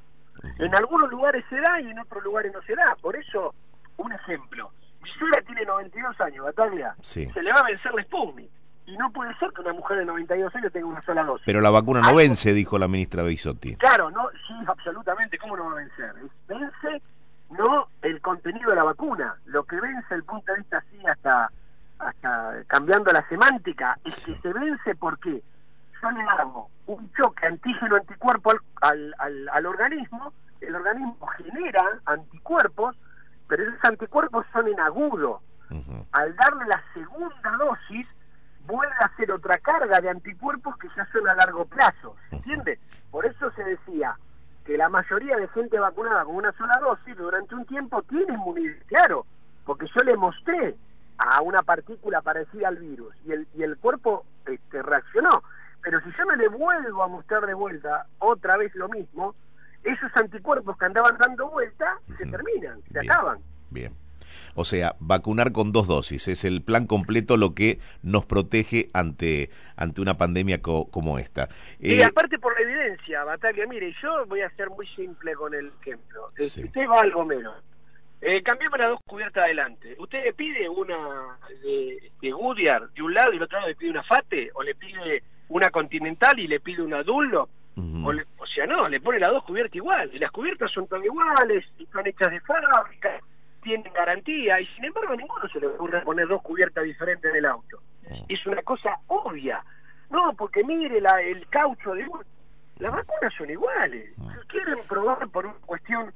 En 0.57 0.73
algunos 0.75 1.09
lugares 1.09 1.45
se 1.50 1.59
da 1.59 1.79
y 1.81 1.89
en 1.89 2.00
otros 2.00 2.23
lugares 2.23 2.51
no 2.53 2.61
se 2.63 2.75
da. 2.75 2.95
Por 3.01 3.15
eso, 3.15 3.53
un 3.97 4.11
ejemplo. 4.11 4.71
Mi 5.01 5.09
suegra 5.11 5.41
tiene 5.41 5.65
92 5.65 6.21
años, 6.21 6.45
Bataglia. 6.45 6.95
Se 7.01 7.25
le 7.41 7.51
va 7.51 7.59
a 7.59 7.63
vencer 7.63 7.93
la 7.93 8.03
Sputnik. 8.03 8.50
Y 8.88 8.97
no 8.97 9.11
puede 9.11 9.33
ser 9.38 9.51
que 9.53 9.61
una 9.61 9.73
mujer 9.73 10.00
de 10.00 10.05
92 10.05 10.55
años 10.55 10.73
tenga 10.73 10.88
una 10.88 11.01
sola 11.03 11.23
dosis. 11.23 11.45
Pero 11.45 11.61
la 11.61 11.69
vacuna 11.69 12.01
no 12.01 12.15
vence, 12.15 12.51
dijo 12.51 12.77
la 12.77 12.88
ministra 12.88 13.23
Beisotti. 13.23 13.75
Claro, 13.75 14.09
no, 14.09 14.29
sí, 14.47 14.53
absolutamente. 14.67 15.38
¿Cómo 15.38 15.55
no 15.55 15.65
va 15.65 15.71
a 15.73 15.75
vencer? 15.75 16.13
Vence 16.47 17.01
no 17.51 17.88
el 18.01 18.19
contenido 18.21 18.69
de 18.69 18.75
la 18.75 18.83
vacuna. 18.83 19.35
Lo 19.45 19.63
que 19.63 19.79
vence 19.79 20.15
el 20.15 20.23
punto 20.23 20.51
de 20.51 20.59
vista 20.59 20.77
así 20.79 21.05
hasta, 21.05 21.51
hasta 22.00 22.63
cambiando 22.67 23.11
la 23.11 23.27
semántica 23.29 23.97
es 24.03 24.25
que 24.25 24.35
se 24.35 24.53
vence 24.53 24.95
porque 24.95 25.41
yo 26.01 26.12
le 26.12 26.22
hago 26.24 26.70
un 26.88 27.12
choque 27.13 27.46
antígeno-anticuerpo 27.48 28.51
al, 28.81 29.15
al, 29.20 29.50
al, 29.50 29.65
organismo, 29.65 30.34
el 30.60 30.75
organismo 30.75 31.27
genera 31.38 31.84
anticuerpos, 32.05 32.96
pero 33.48 33.63
esos 33.63 33.86
anticuerpos 33.86 34.46
son 34.53 34.67
en 34.67 34.79
agudo. 34.79 35.41
Al 36.12 36.36
darle 36.36 36.65
la 36.67 36.84
segunda 36.93 37.58
dosis, 37.58 38.05
vuelve 38.65 38.93
a 39.00 39.05
hacer 39.05 39.31
otra 39.31 39.58
carga 39.60 40.01
de 40.01 40.10
anticuerpos 40.10 40.77
que 40.77 40.89
ya 40.98 41.08
son 41.13 41.29
a 41.29 41.36
largo 41.36 41.65
plazo. 41.65 42.17
¿Se 42.29 42.36
entiende? 42.36 42.77
Por 43.10 43.25
eso 43.25 43.50
se 43.51 43.63
decía, 43.63 44.17
que 44.65 44.77
la 44.77 44.89
mayoría 44.89 45.38
de 45.38 45.48
gente 45.50 45.79
vacunada 45.79 46.24
con 46.25 46.36
una 46.36 46.51
sola 46.53 46.79
dosis 46.81 47.15
durante 47.17 47.55
un 47.55 47.65
tiempo 47.65 48.01
tiene 48.03 48.34
inmunidad, 48.34 48.75
claro, 48.88 49.25
porque 49.65 49.88
yo 49.96 50.03
le 50.03 50.15
mostré 50.15 50.75
a 51.17 51.41
una 51.41 51.60
partícula 51.60 52.22
parecida 52.22 52.67
al 52.67 52.77
virus 52.77 53.13
y 53.25 53.31
el, 53.31 53.48
y 53.55 53.63
el 53.63 53.77
cuerpo 53.77 54.25
este, 54.46 54.81
reaccionó. 54.81 55.43
Pero 55.83 56.00
si 56.01 56.09
yo 56.17 56.25
no 56.25 56.35
le 56.35 56.47
vuelvo 56.47 57.03
a 57.03 57.07
mostrar 57.07 57.45
de 57.45 57.53
vuelta 57.53 58.05
otra 58.19 58.57
vez 58.57 58.73
lo 58.75 58.88
mismo, 58.89 59.35
esos 59.83 60.11
anticuerpos 60.15 60.77
que 60.77 60.85
andaban 60.85 61.17
dando 61.17 61.50
vuelta 61.50 61.97
se 62.17 62.25
terminan, 62.27 62.81
se 62.91 63.00
acaban. 63.00 63.39
Bien. 63.69 63.93
O 64.55 64.63
sea, 64.63 64.95
vacunar 65.00 65.51
con 65.51 65.71
dos 65.71 65.88
dosis 65.88 66.27
es 66.27 66.45
el 66.45 66.61
plan 66.61 66.88
completo 66.88 67.38
lo 67.38 67.53
que 67.53 67.79
nos 68.03 68.25
protege 68.25 68.89
ante, 68.93 69.50
ante 69.75 70.01
una 70.01 70.17
pandemia 70.17 70.61
como 70.61 71.19
esta. 71.19 71.50
y 71.79 72.00
eh, 72.00 72.03
aparte 72.03 72.38
por 72.39 72.53
la 72.55 72.61
evidencia, 72.61 73.23
Batalla, 73.23 73.65
mire, 73.67 73.93
yo 74.01 74.25
voy 74.27 74.41
a 74.41 74.50
ser 74.51 74.69
muy 74.69 74.88
simple 74.88 75.33
con 75.33 75.53
el 75.53 75.71
ejemplo. 75.81 76.31
Eh, 76.38 76.43
usted 76.43 76.88
va 76.88 77.01
algo 77.01 77.25
menos. 77.25 77.55
Eh, 78.21 78.43
cambiemos 78.43 78.77
las 78.77 78.89
dos 78.89 79.00
cubiertas 79.07 79.45
adelante. 79.45 79.95
¿Usted 79.97 80.23
le 80.23 80.33
pide 80.33 80.69
una 80.69 81.38
de, 81.63 82.11
de 82.21 82.31
Goodyear 82.31 82.89
de 82.91 83.01
un 83.01 83.13
lado 83.13 83.33
y 83.33 83.38
el 83.38 83.43
otro 83.43 83.57
lado 83.57 83.69
le 83.69 83.75
pide 83.75 83.89
una 83.89 84.03
FATE? 84.03 84.51
¿O 84.53 84.61
le 84.61 84.75
pide 84.75 85.23
una 85.62 85.70
Continental 85.70 86.39
y 86.39 86.48
le 86.48 86.60
pide 86.60 86.82
una 86.82 87.03
Dunlop? 87.03 87.50
o, 87.77 88.10
o, 88.10 88.46
sea, 88.48 88.65
no, 88.68 88.88
le 88.89 89.00
pone 89.00 89.20
las 89.20 89.32
dos 89.32 89.44
cubiertas 89.44 89.75
igual. 89.75 90.10
Y 90.13 90.20
las 90.20 90.32
cubiertas 90.32 90.72
son 90.72 90.88
tan 90.88 91.03
iguales, 91.03 91.65
están 91.80 92.06
hechas 92.06 92.32
de 92.32 92.39
fábrica 92.41 93.20
tienen 93.62 93.94
garantía 93.94 94.60
y 94.60 94.65
sin 94.68 94.86
embargo 94.86 95.13
a 95.13 95.15
ninguno 95.15 95.48
se 95.50 95.60
le 95.60 95.68
ocurre 95.68 96.01
poner 96.01 96.27
dos 96.27 96.41
cubiertas 96.41 96.84
diferentes 96.84 97.30
en 97.30 97.38
el 97.38 97.46
auto. 97.46 97.80
Mm. 98.10 98.24
Es 98.27 98.46
una 98.46 98.62
cosa 98.63 98.98
obvia. 99.08 99.63
No, 100.10 100.34
porque 100.34 100.63
mire 100.63 101.00
la, 101.00 101.22
el 101.22 101.48
caucho 101.48 101.94
de 101.94 102.06
Las 102.80 102.91
vacunas 102.91 103.34
son 103.38 103.50
iguales. 103.50 104.12
Mm. 104.18 104.30
Si 104.32 104.48
quieren 104.48 104.80
probar 104.88 105.27
por 105.30 105.46
una 105.46 105.56
cuestión 105.65 106.13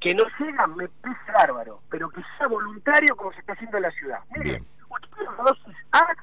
que 0.00 0.14
no 0.14 0.24
sea, 0.38 0.66
me 0.68 0.88
pese 0.88 1.32
bárbaro, 1.32 1.80
pero 1.90 2.08
que 2.08 2.22
sea 2.38 2.46
voluntario 2.46 3.16
como 3.16 3.32
se 3.32 3.40
está 3.40 3.52
haciendo 3.52 3.76
en 3.76 3.82
la 3.82 3.90
ciudad. 3.90 4.18
Mire, 4.36 4.62
dosis 5.44 5.76
A, 5.92 6.14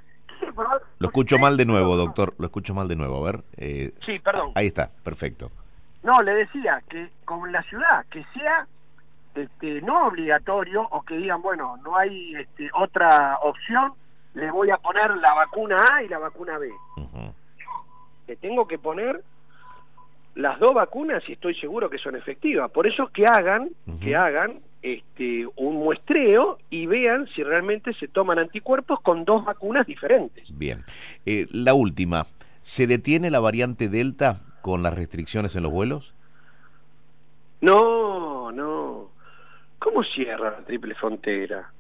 lo 1.00 1.08
escucho 1.08 1.38
mal 1.38 1.58
de 1.58 1.66
nuevo, 1.66 1.96
doctor. 1.96 2.34
Lo 2.38 2.46
escucho 2.46 2.74
mal 2.74 2.88
de 2.88 2.96
nuevo. 2.96 3.18
A 3.18 3.32
ver. 3.32 3.44
Eh, 3.58 3.92
sí, 4.02 4.20
perdón. 4.20 4.52
Ahí 4.56 4.68
está, 4.68 4.90
perfecto. 5.04 5.52
No, 6.04 6.22
le 6.22 6.34
decía 6.34 6.82
que 6.90 7.10
con 7.26 7.52
la 7.52 7.62
ciudad, 7.64 8.06
que 8.10 8.24
sea 8.34 8.68
este, 9.36 9.82
no 9.82 10.08
obligatorio 10.08 10.88
o 10.92 11.02
que 11.04 11.18
digan, 11.18 11.42
bueno, 11.42 11.78
no 11.84 11.98
hay 11.98 12.36
este, 12.36 12.70
otra 12.74 13.38
opción, 13.42 13.94
le 14.34 14.52
voy 14.52 14.70
a 14.70 14.78
poner 14.78 15.16
la 15.18 15.34
vacuna 15.34 15.78
A 15.94 16.04
y 16.04 16.08
la 16.08 16.20
vacuna 16.20 16.58
B. 16.58 16.72
Que 18.26 18.36
tengo 18.36 18.68
que 18.68 18.78
poner 18.78 19.24
las 20.36 20.60
dos 20.60 20.74
vacunas 20.74 21.24
y 21.28 21.34
estoy 21.34 21.56
seguro 21.56 21.90
que 21.90 21.98
son 21.98 22.16
efectivas. 22.16 22.70
Por 22.72 22.88
eso 22.88 23.08
que 23.08 23.26
hagan, 23.26 23.70
que 24.02 24.16
hagan 24.16 24.60
este, 24.82 25.46
un 25.56 25.76
muestreo 25.76 26.60
y 26.70 26.86
vean 26.86 27.28
si 27.36 27.44
realmente 27.44 27.94
se 27.94 28.08
toman 28.08 28.40
anticuerpos 28.40 29.02
con 29.02 29.26
dos 29.26 29.46
vacunas 29.46 29.86
diferentes. 29.86 30.46
Bien. 30.58 30.84
Eh, 31.26 31.48
la 31.52 31.74
última, 31.74 32.28
¿se 32.62 32.88
detiene 32.88 33.30
la 33.30 33.40
variante 33.40 33.90
Delta 33.90 34.42
con 34.62 34.84
las 34.84 34.96
restricciones 34.96 35.56
en 35.56 35.64
los 35.64 35.72
vuelos? 35.72 36.14
No, 37.62 38.52
no. 38.52 39.10
¿Cómo 39.80 40.04
cierra 40.04 40.52
la 40.52 40.66
triple 40.66 40.96
frontera? 40.96 41.72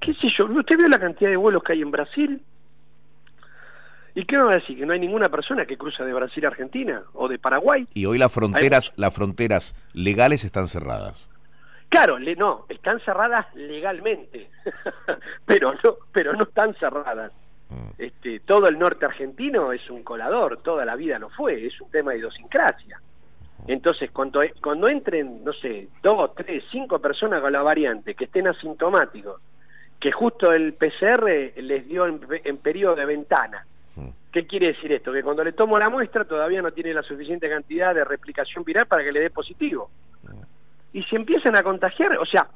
¿Qué 0.00 0.14
sé 0.14 0.28
yo? 0.36 0.46
¿Usted 0.46 0.76
vio 0.76 0.88
la 0.88 0.98
cantidad 0.98 1.30
de 1.30 1.36
vuelos 1.36 1.62
que 1.62 1.74
hay 1.74 1.82
en 1.82 1.90
Brasil? 1.90 2.42
¿Y 4.14 4.24
qué 4.24 4.36
me 4.36 4.44
va 4.44 4.52
a 4.52 4.56
decir? 4.56 4.76
¿Que 4.76 4.86
no 4.86 4.92
hay 4.92 4.98
ninguna 4.98 5.28
persona 5.28 5.66
que 5.66 5.76
cruza 5.76 6.04
de 6.04 6.12
Brasil 6.12 6.44
a 6.44 6.48
Argentina 6.48 7.02
o 7.12 7.28
de 7.28 7.38
Paraguay? 7.38 7.86
Y 7.94 8.06
hoy 8.06 8.18
las 8.18 8.32
fronteras, 8.32 8.92
las 8.96 9.14
fronteras 9.14 9.76
legales 9.92 10.44
están 10.44 10.66
cerradas. 10.66 11.30
Claro, 11.90 12.18
le, 12.20 12.36
no, 12.36 12.66
están 12.68 13.00
cerradas 13.00 13.52
legalmente, 13.56 14.48
pero 15.44 15.74
no, 15.74 15.96
pero 16.12 16.32
no 16.34 16.44
están 16.44 16.72
cerradas. 16.74 17.32
Mm. 17.68 17.90
Este, 17.98 18.40
todo 18.40 18.68
el 18.68 18.78
norte 18.78 19.06
argentino 19.06 19.72
es 19.72 19.90
un 19.90 20.04
colador, 20.04 20.62
toda 20.62 20.84
la 20.84 20.94
vida 20.94 21.18
lo 21.18 21.30
fue, 21.30 21.66
es 21.66 21.80
un 21.80 21.90
tema 21.90 22.12
de 22.12 22.18
idiosincrasia. 22.18 23.00
Entonces, 23.66 24.10
cuando, 24.12 24.40
cuando 24.62 24.88
entren, 24.88 25.44
no 25.44 25.52
sé, 25.52 25.88
dos, 26.00 26.32
tres, 26.36 26.62
cinco 26.70 27.00
personas 27.00 27.42
con 27.42 27.52
la 27.52 27.62
variante 27.62 28.14
que 28.14 28.24
estén 28.24 28.46
asintomáticos, 28.46 29.40
que 29.98 30.12
justo 30.12 30.52
el 30.52 30.74
PCR 30.74 31.28
les 31.56 31.86
dio 31.86 32.06
en, 32.06 32.56
periodo 32.58 32.94
de 32.94 33.04
ventana, 33.04 33.66
mm. 33.96 34.08
¿qué 34.32 34.46
quiere 34.46 34.68
decir 34.68 34.92
esto? 34.92 35.12
Que 35.12 35.24
cuando 35.24 35.42
le 35.42 35.52
tomo 35.52 35.76
la 35.76 35.90
muestra 35.90 36.24
todavía 36.24 36.62
no 36.62 36.70
tiene 36.70 36.94
la 36.94 37.02
suficiente 37.02 37.48
cantidad 37.48 37.96
de 37.96 38.04
replicación 38.04 38.62
viral 38.62 38.86
para 38.86 39.02
que 39.02 39.10
le 39.10 39.20
dé 39.20 39.30
positivo. 39.30 39.90
Y 40.92 41.02
se 41.04 41.16
empiezan 41.16 41.56
a 41.56 41.62
contagiar, 41.62 42.16
o 42.18 42.26
sea, 42.26 42.48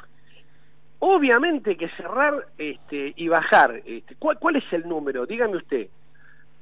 obviamente 0.98 1.76
que 1.76 1.88
cerrar 1.90 2.46
este, 2.58 3.12
y 3.16 3.28
bajar, 3.28 3.82
este, 3.84 4.16
¿cuál, 4.16 4.38
¿cuál 4.38 4.56
es 4.56 4.64
el 4.72 4.88
número? 4.88 5.26
Dígame 5.26 5.56
usted, 5.56 5.88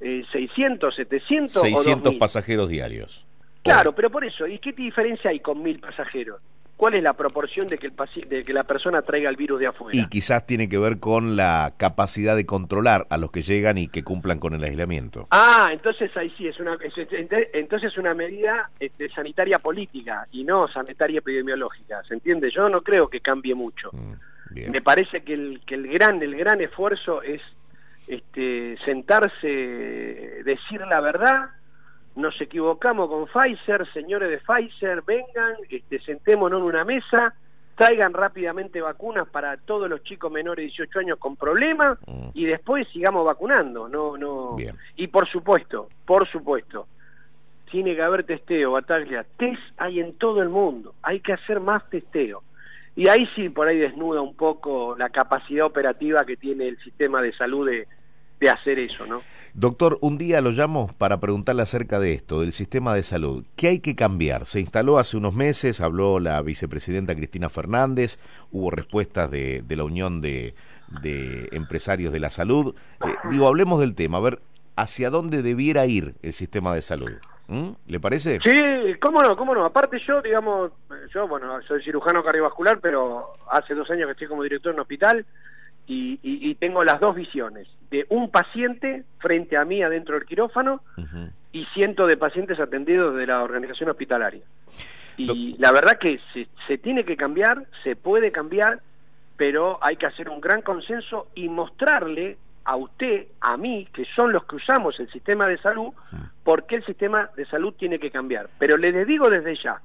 eh, 0.00 0.24
¿600, 0.32 0.94
700 0.94 1.62
600 1.62 2.14
pasajeros 2.14 2.68
diarios. 2.68 3.26
Claro, 3.62 3.94
pero 3.94 4.10
por 4.10 4.24
eso, 4.24 4.46
¿y 4.46 4.58
qué 4.58 4.72
diferencia 4.72 5.30
hay 5.30 5.40
con 5.40 5.62
mil 5.62 5.78
pasajeros? 5.78 6.40
¿Cuál 6.76 6.94
es 6.94 7.02
la 7.02 7.12
proporción 7.12 7.68
de 7.68 7.78
que, 7.78 7.86
el 7.86 7.94
de 8.28 8.42
que 8.42 8.52
la 8.52 8.64
persona 8.64 9.02
traiga 9.02 9.30
el 9.30 9.36
virus 9.36 9.60
de 9.60 9.68
afuera? 9.68 9.96
Y 9.96 10.08
quizás 10.08 10.46
tiene 10.46 10.68
que 10.68 10.78
ver 10.78 10.98
con 10.98 11.36
la 11.36 11.74
capacidad 11.76 12.34
de 12.34 12.44
controlar 12.44 13.06
a 13.08 13.18
los 13.18 13.30
que 13.30 13.42
llegan 13.42 13.78
y 13.78 13.86
que 13.86 14.02
cumplan 14.02 14.40
con 14.40 14.54
el 14.54 14.64
aislamiento. 14.64 15.28
Ah, 15.30 15.68
entonces 15.72 16.10
ahí 16.16 16.32
sí, 16.36 16.48
es 16.48 16.58
una, 16.58 16.76
entonces 17.52 17.96
una 17.98 18.14
medida 18.14 18.70
este, 18.80 19.08
sanitaria 19.10 19.60
política 19.60 20.26
y 20.32 20.42
no 20.42 20.66
sanitaria 20.66 21.18
epidemiológica, 21.18 22.02
¿se 22.08 22.14
entiende? 22.14 22.50
Yo 22.50 22.68
no 22.68 22.80
creo 22.82 23.08
que 23.08 23.20
cambie 23.20 23.54
mucho. 23.54 23.90
Mm, 23.92 24.70
Me 24.70 24.82
parece 24.82 25.22
que 25.22 25.34
el, 25.34 25.60
que 25.64 25.76
el 25.76 25.86
gran, 25.86 26.20
el 26.20 26.34
gran 26.36 26.60
esfuerzo 26.60 27.22
es 27.22 27.40
este, 28.08 28.76
sentarse, 28.84 29.46
decir 30.44 30.80
la 30.88 31.00
verdad, 31.00 31.50
nos 32.14 32.38
equivocamos 32.40 33.08
con 33.08 33.26
Pfizer, 33.26 33.90
señores 33.92 34.30
de 34.30 34.38
Pfizer, 34.38 35.02
vengan, 35.02 35.56
este, 35.68 35.98
sentémonos 36.00 36.60
en 36.60 36.66
una 36.66 36.84
mesa, 36.84 37.34
traigan 37.74 38.12
rápidamente 38.12 38.80
vacunas 38.80 39.28
para 39.28 39.56
todos 39.56 39.88
los 39.88 40.02
chicos 40.02 40.30
menores 40.30 40.62
de 40.64 40.68
18 40.68 40.98
años 40.98 41.18
con 41.18 41.36
problemas 41.36 41.98
mm. 42.06 42.28
y 42.34 42.44
después 42.44 42.86
sigamos 42.92 43.24
vacunando, 43.24 43.88
no, 43.88 44.16
no. 44.16 44.56
Y 44.96 45.06
por 45.08 45.28
supuesto, 45.28 45.88
por 46.04 46.28
supuesto, 46.28 46.86
tiene 47.70 47.94
que 47.96 48.02
haber 48.02 48.24
testeo, 48.24 48.72
Bataglia. 48.72 49.24
Test 49.38 49.62
hay 49.78 50.00
en 50.00 50.12
todo 50.18 50.42
el 50.42 50.50
mundo, 50.50 50.94
hay 51.02 51.20
que 51.20 51.32
hacer 51.32 51.60
más 51.60 51.88
testeo. 51.88 52.42
Y 52.94 53.08
ahí 53.08 53.26
sí, 53.34 53.48
por 53.48 53.68
ahí 53.68 53.78
desnuda 53.78 54.20
un 54.20 54.36
poco 54.36 54.94
la 54.98 55.08
capacidad 55.08 55.64
operativa 55.64 56.26
que 56.26 56.36
tiene 56.36 56.68
el 56.68 56.78
sistema 56.80 57.22
de 57.22 57.32
salud 57.32 57.66
de, 57.66 57.88
de 58.42 58.50
hacer 58.50 58.78
eso, 58.80 59.06
¿no? 59.06 59.22
Doctor, 59.54 59.98
un 60.00 60.18
día 60.18 60.40
lo 60.40 60.50
llamo 60.50 60.90
para 60.98 61.20
preguntarle 61.20 61.62
acerca 61.62 62.00
de 62.00 62.12
esto, 62.12 62.40
del 62.40 62.52
sistema 62.52 62.94
de 62.94 63.04
salud. 63.04 63.44
¿Qué 63.54 63.68
hay 63.68 63.80
que 63.80 63.94
cambiar? 63.94 64.46
Se 64.46 64.60
instaló 64.60 64.98
hace 64.98 65.16
unos 65.16 65.32
meses, 65.32 65.80
habló 65.80 66.18
la 66.18 66.42
vicepresidenta 66.42 67.14
Cristina 67.14 67.48
Fernández, 67.48 68.18
hubo 68.50 68.70
respuestas 68.70 69.30
de, 69.30 69.62
de 69.62 69.76
la 69.76 69.84
Unión 69.84 70.20
de, 70.20 70.54
de, 71.02 71.48
Empresarios 71.52 72.12
de 72.12 72.18
la 72.18 72.30
Salud. 72.30 72.74
Eh, 73.06 73.14
digo, 73.30 73.46
hablemos 73.46 73.78
del 73.78 73.94
tema, 73.94 74.18
a 74.18 74.22
ver, 74.22 74.40
¿hacia 74.74 75.08
dónde 75.10 75.42
debiera 75.42 75.86
ir 75.86 76.14
el 76.22 76.32
sistema 76.32 76.74
de 76.74 76.82
salud? 76.82 77.12
¿Mm? 77.46 77.70
¿Le 77.86 78.00
parece? 78.00 78.40
Sí, 78.42 78.60
cómo 79.00 79.22
no, 79.22 79.36
cómo 79.36 79.54
no. 79.54 79.64
Aparte 79.64 80.00
yo, 80.04 80.20
digamos, 80.20 80.72
yo, 81.14 81.28
bueno, 81.28 81.60
soy 81.68 81.80
cirujano 81.84 82.24
cardiovascular, 82.24 82.80
pero 82.80 83.34
hace 83.50 83.74
dos 83.74 83.88
años 83.90 84.06
que 84.06 84.12
estoy 84.12 84.26
como 84.26 84.42
director 84.42 84.70
en 84.70 84.76
un 84.76 84.80
hospital 84.80 85.26
y, 85.86 86.54
tengo 86.56 86.84
las 86.84 87.00
dos 87.00 87.16
visiones, 87.16 87.68
de 87.90 88.06
un 88.08 88.30
paciente 88.30 89.04
frente 89.18 89.56
a 89.56 89.64
mí 89.64 89.82
adentro 89.82 90.14
del 90.14 90.26
quirófano 90.26 90.80
y 91.52 91.64
cientos 91.74 92.08
de 92.08 92.16
pacientes 92.16 92.60
atendidos 92.60 93.16
de 93.16 93.26
la 93.26 93.42
organización 93.42 93.90
hospitalaria. 93.90 94.42
Y 95.16 95.56
la 95.58 95.72
verdad 95.72 95.98
que 95.98 96.20
se, 96.32 96.48
se 96.66 96.78
tiene 96.78 97.04
que 97.04 97.16
cambiar, 97.16 97.66
se 97.82 97.96
puede 97.96 98.32
cambiar, 98.32 98.80
pero 99.36 99.78
hay 99.82 99.96
que 99.96 100.06
hacer 100.06 100.28
un 100.28 100.40
gran 100.40 100.62
consenso 100.62 101.28
y 101.34 101.48
mostrarle 101.48 102.38
a 102.64 102.76
usted, 102.76 103.26
a 103.40 103.56
mí, 103.56 103.88
que 103.92 104.04
son 104.16 104.32
los 104.32 104.44
que 104.44 104.56
usamos 104.56 104.98
el 105.00 105.10
sistema 105.10 105.46
de 105.48 105.58
salud, 105.58 105.92
por 106.44 106.66
qué 106.66 106.76
el 106.76 106.84
sistema 106.84 107.30
de 107.36 107.44
salud 107.46 107.74
tiene 107.74 107.98
que 107.98 108.10
cambiar. 108.10 108.48
Pero 108.58 108.76
les 108.76 109.06
digo 109.06 109.28
desde 109.28 109.56
ya, 109.56 109.80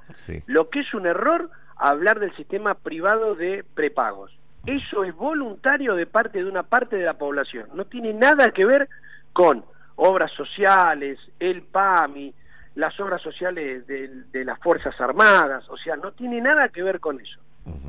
lo 0.46 0.70
que 0.70 0.82
es 0.82 0.94
un 0.94 1.08
error 1.08 1.50
hablar 1.76 2.20
del 2.20 2.36
sistema 2.36 2.76
privado 2.76 3.36
de 3.36 3.64
prepagos. 3.74 4.32
Eso 4.68 5.06
es 5.06 5.16
voluntario 5.16 5.96
de 5.96 6.06
parte 6.06 6.40
de 6.40 6.50
una 6.50 6.64
parte 6.64 6.98
de 6.98 7.06
la 7.06 7.14
población. 7.14 7.70
No 7.74 7.86
tiene 7.86 8.14
nada 8.14 8.52
que 8.52 8.66
ver 8.66 8.90
con 9.32 9.64
obras 9.96 10.32
sociales, 10.34 11.18
el 11.40 11.64
PAMI, 11.64 12.34
las 12.76 13.00
obras 13.00 13.22
sociales 13.22 13.88
de, 13.88 14.46
las 14.46 14.60
Fuerzas 14.60 14.94
Armadas, 15.00 15.68
o 15.70 15.78
sea, 15.78 15.96
no 15.96 16.12
tiene 16.12 16.42
nada 16.42 16.70
que 16.70 16.84
ver 16.84 17.00
con 17.00 17.20
eso. 17.20 17.40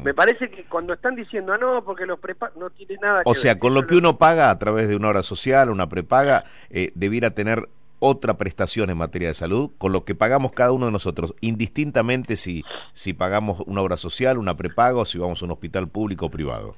Me 0.02 0.12
parece 0.12 0.50
que 0.50 0.64
cuando 0.64 0.92
están 0.92 1.14
diciendo, 1.14 1.52
ah, 1.52 1.58
no, 1.58 1.84
porque 1.84 2.04
los 2.04 2.18
prepagos, 2.18 2.56
no 2.56 2.70
tiene 2.70 2.96
nada 3.00 3.18
que 3.18 3.30
ver. 3.30 3.30
O 3.30 3.34
sea, 3.34 3.58
con 3.58 3.74
lo 3.74 3.86
que 3.86 3.94
uno 3.96 4.18
paga 4.18 4.50
a 4.50 4.58
través 4.58 4.88
de 4.88 4.96
una 4.96 5.10
obra 5.10 5.22
social, 5.22 5.70
una 5.70 5.88
prepaga, 5.88 6.44
eh, 6.70 6.90
debiera 6.94 7.30
tener 7.30 7.68
otra 8.00 8.34
prestación 8.34 8.90
en 8.90 8.98
materia 8.98 9.28
de 9.28 9.34
salud, 9.34 9.70
con 9.78 9.92
lo 9.92 10.04
que 10.04 10.14
pagamos 10.14 10.52
cada 10.52 10.72
uno 10.72 10.86
de 10.86 10.92
nosotros, 10.92 11.34
indistintamente 11.40 12.36
si, 12.36 12.64
si 12.92 13.12
pagamos 13.12 13.60
una 13.66 13.82
obra 13.82 13.96
social, 13.96 14.38
una 14.38 14.56
prepaga 14.56 14.98
o 14.98 15.04
si 15.04 15.18
vamos 15.18 15.42
a 15.42 15.44
un 15.44 15.52
hospital 15.52 15.88
público 15.88 16.26
o 16.26 16.30
privado. 16.30 16.76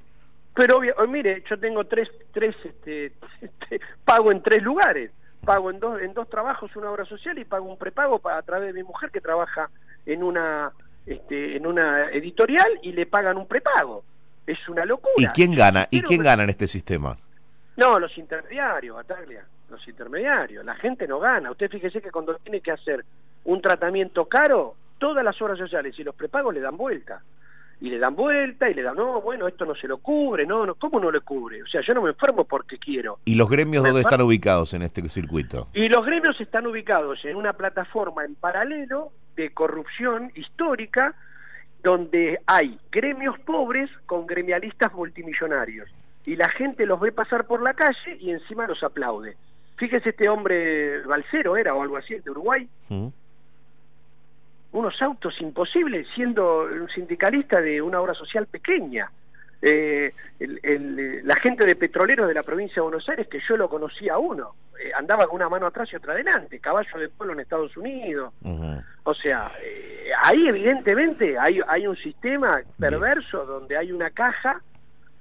Pero 0.54 0.78
obvio, 0.78 0.94
oh, 0.98 1.06
mire, 1.06 1.42
yo 1.48 1.58
tengo 1.58 1.84
tres, 1.84 2.08
tres, 2.32 2.56
este, 2.64 3.06
este, 3.40 3.80
pago 4.04 4.32
en 4.32 4.42
tres 4.42 4.62
lugares, 4.62 5.10
pago 5.44 5.70
en 5.70 5.78
dos, 5.78 6.00
en 6.00 6.12
dos 6.12 6.28
trabajos 6.28 6.74
una 6.76 6.90
obra 6.90 7.04
social 7.04 7.38
y 7.38 7.44
pago 7.44 7.66
un 7.66 7.78
prepago 7.78 8.18
para, 8.18 8.38
a 8.38 8.42
través 8.42 8.74
de 8.74 8.82
mi 8.82 8.86
mujer 8.86 9.10
que 9.10 9.20
trabaja 9.20 9.70
en 10.06 10.22
una, 10.22 10.72
este, 11.06 11.56
en 11.56 11.66
una 11.66 12.10
editorial 12.10 12.78
y 12.82 12.92
le 12.92 13.06
pagan 13.06 13.36
un 13.36 13.46
prepago. 13.46 14.04
Es 14.46 14.68
una 14.68 14.84
locura. 14.84 15.14
¿Y 15.16 15.26
quién 15.26 15.54
gana? 15.54 15.86
¿Y 15.90 16.02
quién 16.02 16.22
gana 16.22 16.42
en 16.42 16.50
este 16.50 16.66
sistema? 16.66 17.16
No, 17.76 17.98
los 18.00 18.16
intermediarios, 18.18 18.96
Bataglia 18.96 19.44
los 19.70 19.86
intermediarios. 19.86 20.64
La 20.64 20.74
gente 20.74 21.06
no 21.06 21.20
gana. 21.20 21.50
Usted 21.50 21.70
fíjese 21.70 22.00
que 22.00 22.10
cuando 22.10 22.34
tiene 22.36 22.60
que 22.60 22.72
hacer 22.72 23.04
un 23.44 23.60
tratamiento 23.60 24.26
caro, 24.26 24.74
todas 24.98 25.24
las 25.24 25.40
obras 25.40 25.58
sociales 25.58 25.98
y 25.98 26.04
los 26.04 26.14
prepagos 26.14 26.54
le 26.54 26.60
dan 26.60 26.76
vuelta. 26.76 27.22
Y 27.80 27.88
le 27.88 27.98
dan 27.98 28.14
vuelta 28.14 28.68
y 28.68 28.74
le 28.74 28.82
dan, 28.82 28.96
no, 28.96 29.22
bueno, 29.22 29.48
esto 29.48 29.64
no 29.64 29.74
se 29.74 29.88
lo 29.88 29.98
cubre, 29.98 30.44
no, 30.44 30.66
no, 30.66 30.74
¿cómo 30.74 31.00
no 31.00 31.10
le 31.10 31.20
cubre? 31.20 31.62
O 31.62 31.66
sea, 31.66 31.80
yo 31.80 31.94
no 31.94 32.02
me 32.02 32.10
enfermo 32.10 32.44
porque 32.44 32.76
quiero. 32.76 33.20
¿Y 33.24 33.36
los 33.36 33.48
gremios 33.48 33.82
dónde 33.82 34.00
están 34.00 34.20
ubicados 34.20 34.74
en 34.74 34.82
este 34.82 35.08
circuito? 35.08 35.68
Y 35.72 35.88
los 35.88 36.04
gremios 36.04 36.38
están 36.40 36.66
ubicados 36.66 37.24
en 37.24 37.36
una 37.36 37.54
plataforma 37.54 38.26
en 38.26 38.34
paralelo 38.34 39.12
de 39.34 39.54
corrupción 39.54 40.30
histórica 40.34 41.14
donde 41.82 42.40
hay 42.46 42.78
gremios 42.92 43.38
pobres 43.40 43.90
con 44.06 44.26
gremialistas 44.26 44.92
multimillonarios. 44.92 45.88
Y 46.26 46.36
la 46.36 46.50
gente 46.50 46.84
los 46.84 47.00
ve 47.00 47.12
pasar 47.12 47.46
por 47.46 47.62
la 47.62 47.74
calle 47.74 48.18
y 48.20 48.30
encima 48.30 48.66
los 48.66 48.82
aplaude. 48.82 49.36
Fíjese 49.80 50.10
este 50.10 50.28
hombre 50.28 51.00
balsero 51.06 51.56
era 51.56 51.74
o 51.74 51.82
algo 51.82 51.96
así, 51.96 52.14
de 52.14 52.30
Uruguay. 52.30 52.68
Mm. 52.90 53.06
Unos 54.72 55.00
autos 55.00 55.40
imposibles 55.40 56.06
siendo 56.14 56.64
un 56.64 56.88
sindicalista 56.90 57.62
de 57.62 57.80
una 57.80 57.98
obra 57.98 58.12
social 58.12 58.46
pequeña. 58.46 59.10
Eh, 59.62 60.12
la 60.38 61.34
gente 61.36 61.64
de 61.64 61.76
petroleros 61.76 62.28
de 62.28 62.34
la 62.34 62.42
provincia 62.42 62.76
de 62.76 62.82
Buenos 62.82 63.08
Aires, 63.08 63.26
que 63.26 63.40
yo 63.48 63.56
lo 63.56 63.70
conocía 63.70 64.14
a 64.14 64.18
uno, 64.18 64.54
eh, 64.78 64.92
andaba 64.94 65.26
con 65.26 65.36
una 65.36 65.48
mano 65.48 65.66
atrás 65.66 65.88
y 65.92 65.96
otra 65.96 66.12
adelante, 66.12 66.58
caballo 66.58 66.98
de 66.98 67.08
pueblo 67.08 67.32
en 67.32 67.40
Estados 67.40 67.74
Unidos. 67.74 68.34
O 69.04 69.14
sea, 69.14 69.50
eh, 69.64 70.10
ahí 70.24 70.46
evidentemente 70.46 71.38
hay, 71.38 71.58
hay 71.66 71.86
un 71.86 71.96
sistema 71.96 72.60
perverso 72.78 73.46
donde 73.46 73.78
hay 73.78 73.92
una 73.92 74.10
caja 74.10 74.60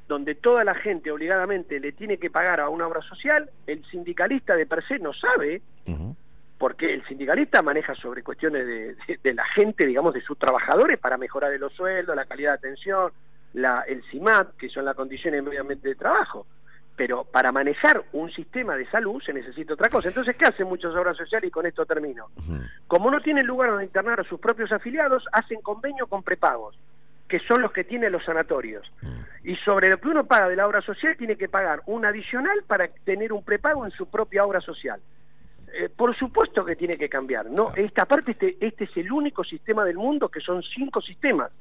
donde 0.10 0.34
toda 0.34 0.64
la 0.64 0.74
gente 0.74 1.12
obligadamente 1.12 1.80
le 1.80 1.92
tiene 1.92 2.18
que 2.18 2.32
pagar 2.32 2.60
a 2.60 2.68
una 2.68 2.88
obra 2.88 3.00
social, 3.04 3.48
el 3.68 3.86
sindicalista 3.92 4.56
de 4.56 4.66
per 4.66 4.84
se 4.88 4.98
no 4.98 5.14
sabe, 5.14 5.62
porque 6.58 6.92
el 6.92 7.06
sindicalista 7.06 7.62
maneja 7.62 7.94
sobre 7.94 8.24
cuestiones 8.24 8.66
de, 9.24 9.34
la 9.34 9.46
gente, 9.46 9.86
digamos, 9.86 10.16
de 10.16 10.22
sus 10.22 10.38
trabajadores 10.38 10.98
para 10.98 11.18
mejorar 11.18 11.58
los 11.60 11.72
sueldos, 11.74 12.16
la 12.16 12.26
calidad 12.26 12.54
de 12.54 12.58
atención, 12.58 13.12
la, 13.54 13.82
el 13.82 14.04
CIMAT, 14.10 14.58
que 14.58 14.68
son 14.70 14.84
las 14.84 14.96
condiciones 14.96 15.44
de 15.82 15.96
trabajo. 15.96 16.48
Pero 16.96 17.24
para 17.24 17.52
manejar 17.52 18.04
un 18.12 18.32
sistema 18.32 18.76
de 18.76 18.90
salud 18.90 19.22
se 19.24 19.32
necesita 19.32 19.76
otra 19.76 19.90
cosa. 19.90 20.08
Entonces, 20.08 20.36
¿qué 20.36 20.48
hacen 20.48 20.68
muchas 20.68 20.94
obras 20.96 21.16
sociales? 21.16 21.50
Y 21.50 21.52
con 21.52 21.68
esto 21.68 21.86
termino. 21.86 22.30
Como 22.88 23.12
no 23.12 23.22
tienen 23.22 23.46
lugar 23.46 23.70
donde 23.70 23.86
internar 23.86 24.20
a 24.20 24.24
sus 24.24 24.40
propios 24.40 24.72
afiliados, 24.72 25.24
hacen 25.32 25.62
convenio 25.62 26.08
con 26.08 26.24
prepagos 26.24 26.76
que 27.30 27.40
son 27.40 27.62
los 27.62 27.72
que 27.72 27.84
tienen 27.84 28.12
los 28.12 28.26
sanatorios. 28.26 28.92
Mm. 29.02 29.48
Y 29.50 29.56
sobre 29.58 29.90
lo 29.90 30.00
que 30.00 30.10
uno 30.10 30.26
paga 30.26 30.50
de 30.50 30.56
la 30.56 30.68
obra 30.68 30.82
social, 30.82 31.16
tiene 31.16 31.38
que 31.38 31.48
pagar 31.48 31.82
un 31.86 32.04
adicional 32.06 32.64
para 32.68 32.88
tener 33.06 33.32
un 33.32 33.44
prepago 33.44 33.86
en 33.86 33.92
su 33.92 34.08
propia 34.10 34.44
obra 34.44 34.60
social. 34.60 35.00
Eh, 35.72 35.88
por 35.96 36.18
supuesto 36.18 36.66
que 36.66 36.76
tiene 36.76 36.96
que 36.96 37.08
cambiar. 37.08 37.46
No, 37.46 37.72
esta 37.76 38.06
parte, 38.06 38.32
este, 38.32 38.58
este 38.60 38.86
es 38.86 38.98
el 38.98 39.12
único 39.12 39.44
sistema 39.44 39.86
del 39.86 39.98
mundo 39.98 40.28
que 40.28 40.42
son 40.42 40.64
cinco 40.64 41.00
sistemas 41.02 41.52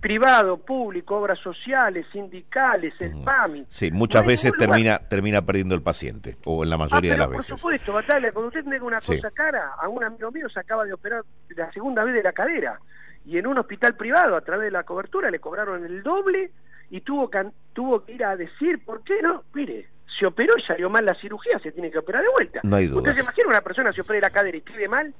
privado, 0.00 0.58
público, 0.58 1.16
obras 1.16 1.38
sociales, 1.40 2.06
sindicales, 2.12 2.94
el 3.00 3.22
PAMI. 3.24 3.64
Sí, 3.68 3.90
muchas 3.90 4.24
veces 4.24 4.52
termina 4.56 4.98
termina 4.98 5.42
perdiendo 5.42 5.74
el 5.74 5.82
paciente, 5.82 6.36
o 6.44 6.62
en 6.62 6.70
la 6.70 6.76
mayoría 6.76 7.12
de 7.12 7.18
las 7.18 7.30
veces. 7.30 7.50
Por 7.50 7.58
supuesto, 7.58 7.92
Batalla, 7.94 8.30
cuando 8.30 8.48
usted 8.48 8.62
tenga 8.62 8.84
una 8.84 9.00
cosa 9.00 9.30
cara, 9.32 9.72
a 9.80 9.88
un 9.88 10.04
amigo 10.04 10.30
mío 10.30 10.48
se 10.50 10.60
acaba 10.60 10.84
de 10.84 10.92
operar 10.92 11.24
la 11.48 11.72
segunda 11.72 12.04
vez 12.04 12.14
de 12.14 12.22
la 12.22 12.32
cadera 12.32 12.78
y 13.26 13.38
en 13.38 13.46
un 13.46 13.58
hospital 13.58 13.96
privado 13.96 14.36
a 14.36 14.40
través 14.40 14.66
de 14.66 14.70
la 14.70 14.84
cobertura 14.84 15.30
le 15.30 15.40
cobraron 15.40 15.84
el 15.84 16.02
doble 16.02 16.52
y 16.90 17.00
tuvo 17.00 17.28
que, 17.28 17.44
tuvo 17.72 18.04
que 18.04 18.12
ir 18.12 18.24
a 18.24 18.36
decir, 18.36 18.84
¿por 18.84 19.02
qué 19.02 19.20
no? 19.20 19.42
Mire, 19.52 19.88
se 20.18 20.26
operó 20.26 20.54
y 20.56 20.62
salió 20.62 20.88
mal 20.88 21.04
la 21.04 21.14
cirugía, 21.14 21.58
se 21.58 21.72
tiene 21.72 21.90
que 21.90 21.98
operar 21.98 22.22
de 22.22 22.28
vuelta. 22.28 22.60
No 22.62 22.76
hay 22.76 22.86
duda. 22.86 22.98
Usted 22.98 23.14
se 23.16 23.22
imagina 23.22 23.48
una 23.48 23.60
persona 23.60 23.92
se 23.92 24.00
opera 24.00 24.20
la 24.20 24.30
cadera 24.30 24.56
y 24.56 24.60
quede 24.60 24.88
mal 24.88 25.12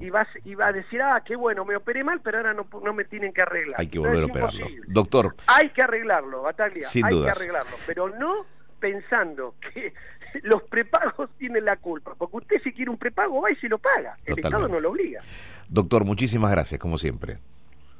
y, 0.00 0.10
va, 0.10 0.26
y 0.44 0.54
va 0.54 0.68
a 0.68 0.72
decir, 0.72 1.00
ah, 1.00 1.22
qué 1.24 1.34
bueno, 1.34 1.64
me 1.64 1.74
operé 1.74 2.04
mal, 2.04 2.20
pero 2.22 2.38
ahora 2.38 2.52
no, 2.52 2.66
no 2.82 2.92
me 2.92 3.04
tienen 3.04 3.32
que 3.32 3.40
arreglar. 3.42 3.80
Hay 3.80 3.88
que 3.88 3.98
volver 3.98 4.22
a 4.22 4.26
operarlo. 4.26 4.66
Doctor. 4.88 5.34
Hay 5.46 5.70
que 5.70 5.82
arreglarlo, 5.82 6.42
Bataglia. 6.42 6.86
hay 6.86 7.22
que 7.22 7.30
arreglarlo, 7.30 7.76
pero 7.86 8.10
no 8.10 8.46
pensando 8.78 9.54
que 9.72 9.94
los 10.42 10.62
prepagos 10.64 11.30
tienen 11.38 11.64
la 11.64 11.76
culpa, 11.76 12.14
porque 12.14 12.36
usted 12.36 12.56
si 12.62 12.72
quiere 12.72 12.90
un 12.90 12.98
prepago 12.98 13.40
va 13.40 13.50
y 13.50 13.56
se 13.56 13.68
lo 13.68 13.78
paga, 13.78 14.18
el 14.26 14.38
Estado 14.38 14.68
no 14.68 14.78
lo 14.78 14.90
obliga. 14.90 15.22
Doctor, 15.68 16.04
muchísimas 16.04 16.50
gracias, 16.50 16.78
como 16.78 16.98
siempre. 16.98 17.38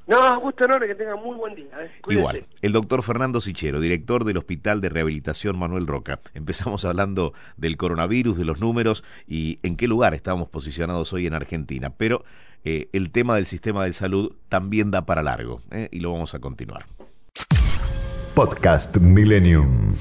No, 0.07 0.41
gusto 0.41 0.65
enorme, 0.65 0.87
que 0.87 0.95
tenga 0.95 1.17
muy 1.17 1.37
buen 1.37 1.55
día. 1.55 1.71
¿eh? 1.81 1.91
Igual, 2.09 2.47
el 2.61 2.73
doctor 2.73 3.03
Fernando 3.03 3.41
Sichero, 3.41 3.81
director 3.81 4.25
del 4.25 4.37
Hospital 4.37 4.81
de 4.81 4.91
Rehabilitación 4.91 5.59
Manuel 5.59 5.87
Roca. 5.87 6.21
Empezamos 6.35 6.85
hablando 6.85 7.33
del 7.57 7.77
coronavirus, 7.77 8.37
de 8.37 8.45
los 8.45 8.61
números 8.61 9.05
y 9.27 9.61
en 9.63 9.77
qué 9.77 9.89
lugar 9.89 10.15
estamos 10.15 10.49
posicionados 10.49 11.13
hoy 11.13 11.27
en 11.27 11.35
Argentina. 11.35 11.91
Pero 11.97 12.25
eh, 12.65 12.89
el 12.93 13.11
tema 13.11 13.37
del 13.37 13.47
sistema 13.47 13.85
de 13.85 13.93
salud 13.93 14.33
también 14.49 14.91
da 14.91 15.07
para 15.07 15.23
largo 15.23 15.63
¿eh? 15.71 15.89
y 15.91 16.01
lo 16.01 16.13
vamos 16.13 16.35
a 16.35 16.39
continuar. 16.39 16.87
Podcast 18.35 18.97
Millennium. 18.99 19.95